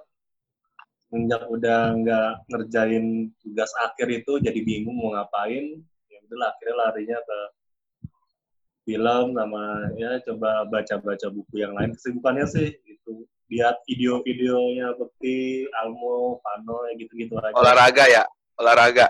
sejak 1.08 1.44
udah 1.48 1.82
nggak 2.04 2.32
ngerjain 2.52 3.32
tugas 3.40 3.72
akhir 3.80 4.08
itu 4.12 4.44
jadi 4.44 4.60
bingung 4.60 5.00
mau 5.00 5.16
ngapain 5.16 5.80
ya 6.12 6.18
udah 6.28 6.52
akhirnya 6.52 6.76
larinya 6.76 7.20
ke 7.24 7.40
film 8.88 9.26
sama 9.36 9.64
ya 9.96 10.20
coba 10.24 10.68
baca-baca 10.68 11.28
buku 11.32 11.64
yang 11.64 11.76
lain 11.76 11.96
kesibukannya 11.96 12.48
sih 12.48 12.72
itu 12.88 13.28
lihat 13.48 13.80
video-videonya 13.88 14.92
seperti 14.96 15.68
Almo, 15.80 16.44
Pano 16.44 16.84
ya 16.92 17.00
gitu-gitu 17.00 17.40
aja 17.40 17.56
Olahraga 17.56 18.04
ya. 18.12 18.24
Olahraga. 18.60 19.08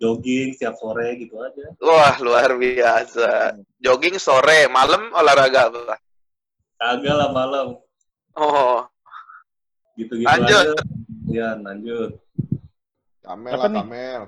jogging 0.00 0.56
setiap 0.56 0.80
sore 0.80 1.20
gitu 1.20 1.36
aja 1.44 1.76
Wah 1.84 2.16
luar 2.24 2.56
biasa. 2.56 3.60
Jogging 3.84 4.16
sore, 4.16 4.64
malam 4.72 5.12
olahraga 5.12 5.68
apa? 5.68 6.00
kagak 6.80 7.12
lah 7.12 7.28
malam 7.28 7.76
Oh, 8.32 8.88
gitu-gitu 10.00 10.26
Lanjut. 10.26 10.48
aja 10.48 10.74
ya 11.30 11.48
lanjut 11.60 12.16
Kamel 13.30 13.54
Apa 13.54 13.62
lah, 13.62 13.70
nih? 13.70 13.82
Kamel. 13.84 14.22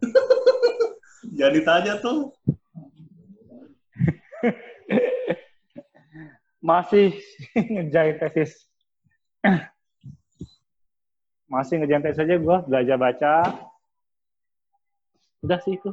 Jangan 1.36 1.52
ditanya 1.52 1.92
tuh. 2.00 2.32
Masih 6.68 7.12
ngerjain 7.52 8.16
tesis. 8.22 8.64
Masih 11.52 11.82
ngerjain 11.82 12.00
tesis 12.00 12.24
aja 12.24 12.40
gue, 12.40 12.58
belajar 12.70 12.96
baca. 12.96 13.34
Udah 15.44 15.60
sih 15.60 15.76
itu. 15.76 15.92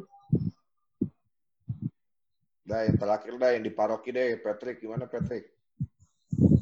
Dah 2.63 2.87
yang 2.87 2.95
terakhir 2.95 3.35
dah 3.35 3.51
yang 3.51 3.67
di 3.67 3.71
paroki 3.75 4.15
deh, 4.15 4.39
Patrick. 4.39 4.79
Gimana 4.79 5.11
Patrick? 5.11 5.51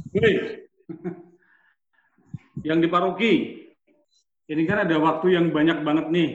Oke. 0.10 0.66
Yang 2.64 2.80
di 2.84 2.88
paroki. 2.92 3.34
Ini 4.50 4.64
kan 4.66 4.90
ada 4.90 4.98
waktu 4.98 5.38
yang 5.38 5.54
banyak 5.54 5.86
banget 5.86 6.06
nih. 6.10 6.32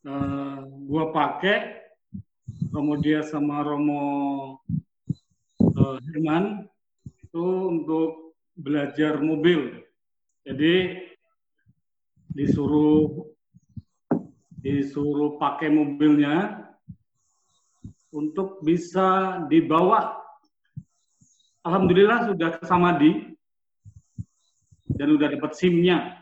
Eh, 0.00 0.58
gua 0.88 1.12
pakai 1.12 1.80
Romo 2.72 2.96
dia 3.00 3.20
sama 3.24 3.64
Romo 3.64 4.02
eh, 5.60 5.96
Herman 6.08 6.68
itu 7.24 7.46
untuk 7.68 8.36
belajar 8.56 9.20
mobil. 9.20 9.80
Jadi 10.44 11.04
disuruh 12.32 13.28
disuruh 14.60 15.40
pakai 15.40 15.72
mobilnya 15.72 16.68
untuk 18.12 18.60
bisa 18.60 19.40
dibawa 19.48 20.20
Alhamdulillah 21.64 22.32
sudah 22.32 22.48
ke 22.56 22.64
Samadi 22.64 23.29
dan 25.00 25.16
udah 25.16 25.32
dapat 25.32 25.56
SIM-nya. 25.56 26.20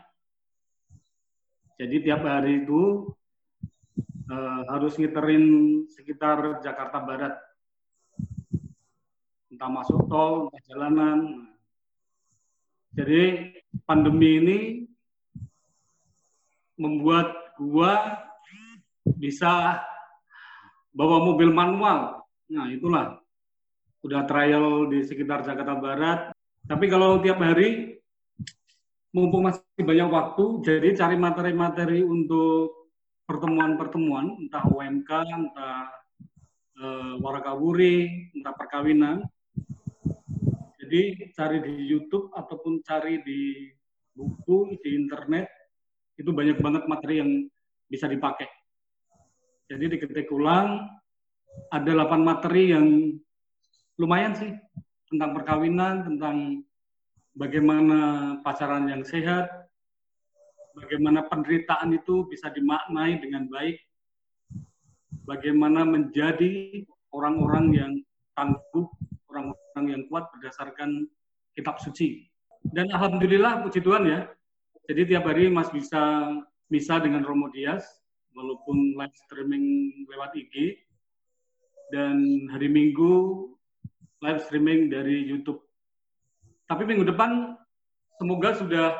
Jadi 1.75 1.99
tiap 1.99 2.23
hari 2.23 2.63
itu 2.63 3.11
eh, 4.31 4.61
harus 4.71 4.95
ngiterin 4.95 5.83
sekitar 5.91 6.63
Jakarta 6.63 7.03
Barat. 7.03 7.35
Entah 9.51 9.67
masuk 9.67 10.07
tol, 10.07 10.47
entah 10.47 10.63
jalanan. 10.71 11.19
Jadi 12.95 13.51
pandemi 13.83 14.39
ini 14.39 14.59
membuat 16.79 17.59
gua 17.59 18.15
bisa 19.19 19.83
bawa 20.95 21.27
mobil 21.27 21.51
manual. 21.51 22.23
Nah, 22.47 22.71
itulah 22.71 23.19
udah 24.07 24.23
trial 24.23 24.87
di 24.87 25.03
sekitar 25.03 25.43
Jakarta 25.43 25.75
Barat. 25.75 26.19
Tapi 26.63 26.85
kalau 26.87 27.19
tiap 27.19 27.43
hari, 27.43 27.88
mumpung 29.09 29.49
masih 29.49 29.63
banyak 29.81 30.09
waktu, 30.09 30.45
jadi 30.61 30.89
cari 30.93 31.17
materi-materi 31.17 32.05
untuk 32.05 32.93
pertemuan-pertemuan, 33.25 34.37
entah 34.45 34.65
UMK, 34.69 35.11
entah 35.29 35.89
eh, 36.77 37.13
warakawuri, 37.21 38.29
entah 38.33 38.53
perkawinan. 38.53 39.25
Jadi 40.81 41.29
cari 41.37 41.57
di 41.61 41.73
YouTube 41.85 42.33
ataupun 42.33 42.81
cari 42.81 43.21
di 43.21 43.69
buku, 44.17 44.81
di 44.81 44.97
internet, 44.97 45.45
itu 46.17 46.33
banyak 46.33 46.57
banget 46.57 46.83
materi 46.89 47.21
yang 47.21 47.31
bisa 47.85 48.09
dipakai. 48.09 48.49
Jadi 49.69 49.85
diketik 49.97 50.33
ulang, 50.33 50.89
ada 51.69 51.91
8 51.93 52.25
materi 52.25 52.73
yang 52.73 52.85
lumayan 54.01 54.33
sih 54.33 54.49
tentang 55.09 55.37
perkawinan, 55.37 56.05
tentang 56.05 56.65
bagaimana 57.39 57.99
pacaran 58.43 58.91
yang 58.91 59.07
sehat, 59.07 59.47
bagaimana 60.75 61.23
penderitaan 61.31 61.95
itu 61.95 62.27
bisa 62.27 62.51
dimaknai 62.51 63.15
dengan 63.23 63.47
baik, 63.47 63.79
bagaimana 65.23 65.87
menjadi 65.87 66.83
orang-orang 67.15 67.65
yang 67.71 67.91
tangguh, 68.35 68.91
orang-orang 69.31 69.85
yang 69.87 70.01
kuat 70.11 70.27
berdasarkan 70.35 71.07
kitab 71.55 71.79
suci. 71.79 72.27
Dan 72.59 72.91
alhamdulillah 72.91 73.63
puji 73.63 73.79
Tuhan 73.79 74.03
ya. 74.03 74.27
Jadi 74.91 75.15
tiap 75.15 75.31
hari 75.31 75.47
Mas 75.47 75.71
bisa 75.71 76.27
bisa 76.67 76.99
dengan 76.99 77.23
Romo 77.23 77.47
Dias 77.55 77.87
walaupun 78.35 78.99
live 78.99 79.15
streaming 79.25 79.65
lewat 80.11 80.35
IG 80.35 80.75
dan 81.95 82.45
hari 82.51 82.67
Minggu 82.67 83.47
live 84.19 84.41
streaming 84.43 84.91
dari 84.91 85.23
YouTube. 85.23 85.68
Tapi 86.69 86.85
minggu 86.85 87.01
depan 87.09 87.57
semoga 88.21 88.53
sudah 88.53 88.93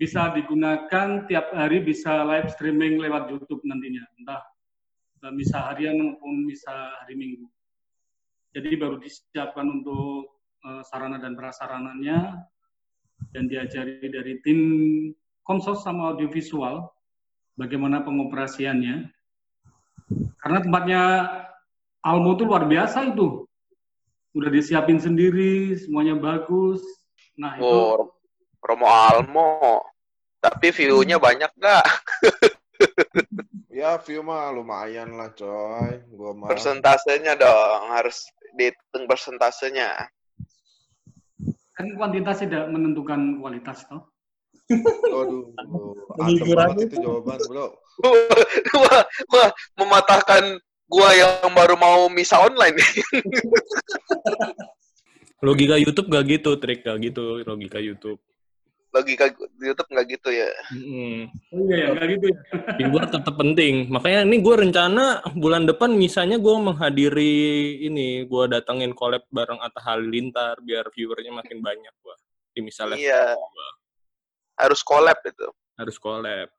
bisa 0.00 0.32
digunakan 0.32 1.28
tiap 1.28 1.52
hari 1.52 1.84
bisa 1.84 2.24
live 2.24 2.48
streaming 2.48 2.96
lewat 2.96 3.28
YouTube 3.28 3.60
nantinya, 3.68 4.00
entah 4.16 4.40
misa 5.36 5.70
harian 5.70 6.00
maupun 6.00 6.48
misa 6.48 6.72
hari 7.04 7.14
Minggu. 7.14 7.46
Jadi 8.56 8.74
baru 8.74 8.96
disiapkan 8.98 9.68
untuk 9.68 10.42
eh, 10.64 10.82
sarana 10.88 11.20
dan 11.20 11.36
prasarananya 11.36 12.40
dan 13.30 13.46
diajari 13.46 14.02
dari 14.08 14.42
tim 14.42 14.60
konsos 15.46 15.84
sama 15.84 16.16
audiovisual 16.16 16.88
bagaimana 17.54 18.02
pengoperasiannya. 18.02 19.12
Karena 20.40 20.58
tempatnya 20.58 21.02
Almo 22.02 22.34
itu 22.34 22.42
luar 22.42 22.66
biasa 22.66 23.14
itu 23.14 23.46
udah 24.32 24.50
disiapin 24.52 24.98
sendiri, 25.00 25.76
semuanya 25.76 26.16
bagus. 26.16 26.80
Nah, 27.36 27.56
itu 27.56 27.64
Oh, 27.64 28.12
Romo 28.60 28.88
Almo. 28.88 29.84
Tapi 30.42 30.74
view-nya 30.74 31.22
banyak 31.22 31.50
nggak? 31.54 31.84
Ya 33.72 33.96
view 33.98 34.22
mah 34.22 34.52
lumayan 34.52 35.16
lah 35.16 35.32
coy. 35.32 36.04
Gua 36.12 36.36
mah. 36.36 36.52
Persentasenya 36.52 37.34
dong, 37.34 37.90
harus 37.90 38.28
dihitung 38.54 39.08
persentasenya. 39.08 40.12
kan 41.72 41.88
kuantitas 41.96 42.44
tidak 42.44 42.68
menentukan 42.68 43.40
kualitas 43.40 43.88
toh. 43.88 44.12
Aduh, 45.08 45.56
banget 46.52 46.84
itu 46.84 46.96
jawaban 47.00 47.40
bro. 47.48 47.72
wah, 48.76 49.02
wah, 49.32 49.50
mematahkan 49.80 50.60
gua 50.88 51.10
yang 51.14 51.52
baru 51.54 51.76
mau 51.76 52.08
misa 52.08 52.38
online 52.38 52.78
nih. 52.78 52.92
Logika 55.42 55.74
YouTube 55.74 56.06
gak 56.06 56.24
gitu, 56.30 56.54
trik 56.62 56.86
gak 56.86 57.02
gitu 57.02 57.42
logika 57.42 57.82
YouTube. 57.82 58.22
Logika 58.92 59.24
YouTube 59.56 59.88
nggak 59.88 60.06
gitu 60.06 60.28
ya. 60.30 60.52
Mm-mm. 60.70 61.24
Oh 61.56 61.64
iya 61.64 61.76
ya, 61.80 61.86
nggak 61.96 62.08
gitu 62.12 62.26
ya. 62.28 62.38
Luar 62.92 63.08
tetap 63.08 63.34
penting. 63.40 63.88
Makanya 63.88 64.28
ini 64.28 64.36
gue 64.44 64.54
rencana 64.54 65.24
bulan 65.32 65.64
depan 65.64 65.96
misalnya 65.96 66.36
gue 66.36 66.54
menghadiri 66.60 67.32
ini, 67.88 68.28
gue 68.28 68.44
datengin 68.52 68.92
collab 68.92 69.24
bareng 69.32 69.64
Atta 69.64 69.80
Halilintar 69.80 70.60
biar 70.60 70.92
viewernya 70.92 71.32
makin 71.32 71.64
banyak 71.64 71.94
gue. 72.04 72.16
Di 72.52 72.60
misalnya 72.60 73.00
Iya. 73.00 73.24
Harus 74.60 74.84
collab 74.84 75.18
itu. 75.24 75.48
harus 75.72 75.96
collab. 75.96 76.52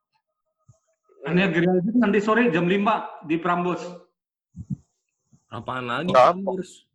Geraldine 1.24 2.02
nanti 2.02 2.20
sore 2.20 2.50
jam 2.50 2.66
5 2.66 3.30
di 3.30 3.38
Prambos. 3.38 3.86
Apaan 5.54 5.86
lagi? 5.86 6.10
Apa? 6.10 6.34
Terus? 6.58 6.90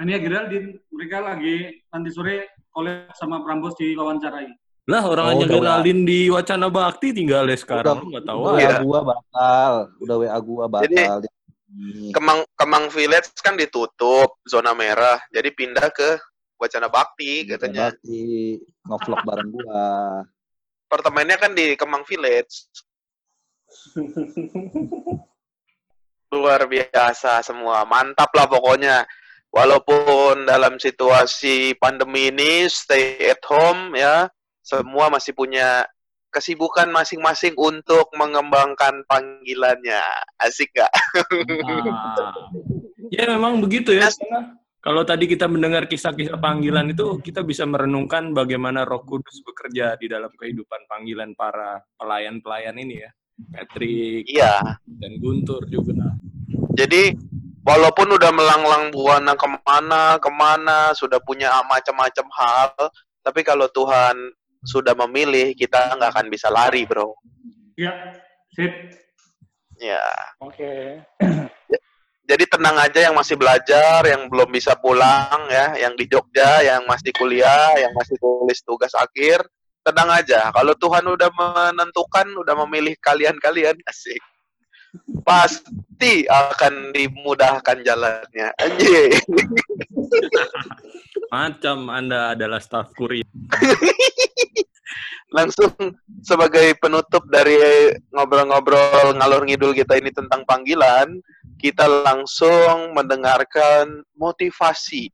Ania 0.00 0.16
Geraldine, 0.16 0.80
mereka 0.88 1.20
lagi 1.20 1.84
nanti 1.92 2.08
sore 2.08 2.48
collab 2.72 3.12
sama 3.12 3.44
Prambos 3.44 3.76
di 3.76 3.92
wawancarai. 3.92 4.48
Lah 4.88 5.04
orang 5.04 5.24
Oh, 5.28 5.30
hanya 5.36 5.44
udah 5.44 5.56
Geraldine 5.60 6.02
di 6.08 6.32
Wacana 6.32 6.72
Bakti 6.72 7.12
tinggal 7.12 7.44
ya 7.44 7.56
sekarang. 7.60 8.00
Udah- 8.00 8.08
nggak 8.08 8.24
tahu 8.24 8.40
Udah 8.40 8.56
aja. 8.56 8.64
WA 8.64 8.80
gua 8.80 9.00
batal. 9.04 9.72
Udah 10.00 10.16
WA 10.16 10.38
gua 10.40 10.64
Jadi- 10.80 10.96
batal. 11.04 11.18
Kemang 12.10 12.40
Kemang 12.58 12.90
Village 12.90 13.30
kan 13.38 13.54
ditutup 13.54 14.34
zona 14.42 14.74
merah, 14.74 15.22
jadi 15.30 15.54
pindah 15.54 15.86
ke 15.94 16.18
Wacana 16.58 16.90
Bakti 16.90 17.46
katanya. 17.46 17.92
Bakti 17.94 18.56
ngevlog 18.82 19.20
bareng 19.22 19.50
gua. 19.52 19.84
Apartemennya 20.90 21.36
kan 21.38 21.54
di 21.54 21.76
Kemang 21.78 22.02
Village. 22.08 22.66
Luar 26.30 26.66
biasa 26.70 27.42
semua, 27.42 27.82
mantap 27.86 28.30
lah 28.34 28.46
pokoknya. 28.46 29.02
Walaupun 29.50 30.46
dalam 30.46 30.78
situasi 30.78 31.74
pandemi 31.74 32.30
ini 32.30 32.70
stay 32.70 33.18
at 33.34 33.42
home 33.50 33.98
ya, 33.98 34.30
semua 34.62 35.10
masih 35.10 35.34
punya 35.34 35.82
kesibukan 36.30 36.86
masing-masing 36.94 37.58
untuk 37.58 38.06
mengembangkan 38.14 39.02
panggilannya. 39.10 40.00
Asik 40.38 40.70
gak? 40.78 40.94
Mantap. 41.26 42.34
ya 43.10 43.26
memang 43.26 43.58
begitu 43.58 43.98
ya. 43.98 44.06
Kalau 44.80 45.04
tadi 45.04 45.28
kita 45.28 45.44
mendengar 45.44 45.84
kisah-kisah 45.84 46.40
panggilan 46.40 46.88
itu, 46.88 47.20
kita 47.20 47.44
bisa 47.44 47.68
merenungkan 47.68 48.32
bagaimana 48.32 48.88
Roh 48.88 49.04
Kudus 49.04 49.44
bekerja 49.44 49.98
di 50.00 50.08
dalam 50.08 50.32
kehidupan 50.32 50.88
panggilan 50.88 51.36
para 51.36 51.84
pelayan-pelayan 52.00 52.80
ini 52.80 53.04
ya. 53.04 53.10
Patrick 53.48 54.28
Iya. 54.28 54.76
dan 54.86 55.12
Guntur 55.18 55.64
juga. 55.72 56.16
Jadi 56.76 57.16
walaupun 57.64 58.14
udah 58.16 58.30
melanglang 58.32 58.92
buana 58.92 59.32
ke 59.36 59.46
mana 59.64 60.02
ke 60.16 60.30
mana 60.32 60.78
sudah 60.96 61.20
punya 61.20 61.50
macam-macam 61.66 62.26
hal, 62.36 62.72
tapi 63.24 63.40
kalau 63.44 63.68
Tuhan 63.68 64.16
sudah 64.64 64.92
memilih, 65.06 65.56
kita 65.56 65.96
nggak 65.96 66.12
akan 66.12 66.26
bisa 66.28 66.52
lari, 66.52 66.84
bro. 66.84 67.16
Ya, 67.80 68.12
sip. 68.52 68.72
Ya. 69.80 70.04
Oke. 70.44 71.00
Jadi 72.28 72.44
tenang 72.46 72.76
aja 72.78 73.10
yang 73.10 73.16
masih 73.16 73.34
belajar, 73.34 74.06
yang 74.06 74.30
belum 74.30 74.54
bisa 74.54 74.78
pulang 74.78 75.50
ya, 75.50 75.74
yang 75.74 75.98
di 75.98 76.06
Jogja, 76.06 76.62
yang 76.62 76.86
masih 76.86 77.10
kuliah, 77.16 77.74
yang 77.74 77.90
masih 77.90 78.14
tulis 78.20 78.60
tugas 78.62 78.94
akhir, 78.94 79.42
tenang 79.90 80.10
aja. 80.14 80.40
Kalau 80.54 80.74
Tuhan 80.78 81.04
udah 81.04 81.30
menentukan, 81.34 82.26
udah 82.38 82.54
memilih 82.64 82.94
kalian-kalian, 83.02 83.76
asik. 83.90 84.22
Pasti 85.22 86.26
akan 86.26 86.90
dimudahkan 86.90 87.78
jalannya. 87.82 88.48
Anjir. 88.58 89.14
Macam 91.34 91.86
Anda 91.90 92.34
adalah 92.34 92.58
staf 92.58 92.90
kurir. 92.98 93.26
Langsung 95.36 95.70
sebagai 96.26 96.74
penutup 96.82 97.22
dari 97.30 97.54
ngobrol-ngobrol 98.10 99.14
ngalor 99.14 99.46
ngidul 99.46 99.70
kita 99.70 99.94
ini 99.94 100.10
tentang 100.10 100.42
panggilan, 100.42 101.22
kita 101.62 101.86
langsung 101.86 102.90
mendengarkan 102.98 104.02
motivasi 104.18 105.06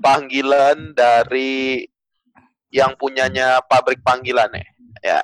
panggilan 0.00 0.96
dari 0.96 1.84
yang 2.68 2.92
punyanya 2.96 3.64
pabrik 3.64 4.00
panggilan 4.04 4.52
ya. 5.00 5.20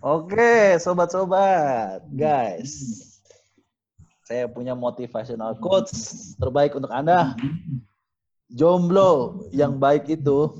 Oke, 0.00 0.80
sobat-sobat, 0.80 2.08
guys. 2.08 2.72
Saya 4.24 4.48
punya 4.48 4.72
motivational 4.72 5.60
quotes 5.60 6.32
terbaik 6.40 6.72
untuk 6.72 6.88
Anda. 6.88 7.36
Jomblo 8.48 9.44
yang 9.52 9.76
baik 9.76 10.08
itu 10.08 10.56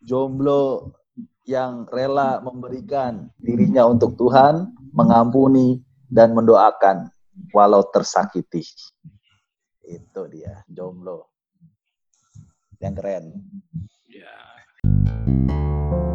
jomblo 0.00 0.96
yang 1.44 1.84
rela 1.92 2.40
memberikan 2.40 3.28
dirinya 3.36 3.84
untuk 3.84 4.16
Tuhan, 4.16 4.72
mengampuni 4.96 5.84
dan 6.08 6.32
mendoakan 6.32 7.12
walau 7.52 7.84
tersakiti. 7.92 8.64
Itu 9.84 10.24
dia, 10.30 10.64
jomblo. 10.72 11.28
Yang 12.80 12.94
keren. 12.96 13.24
Yeah. 14.20 16.09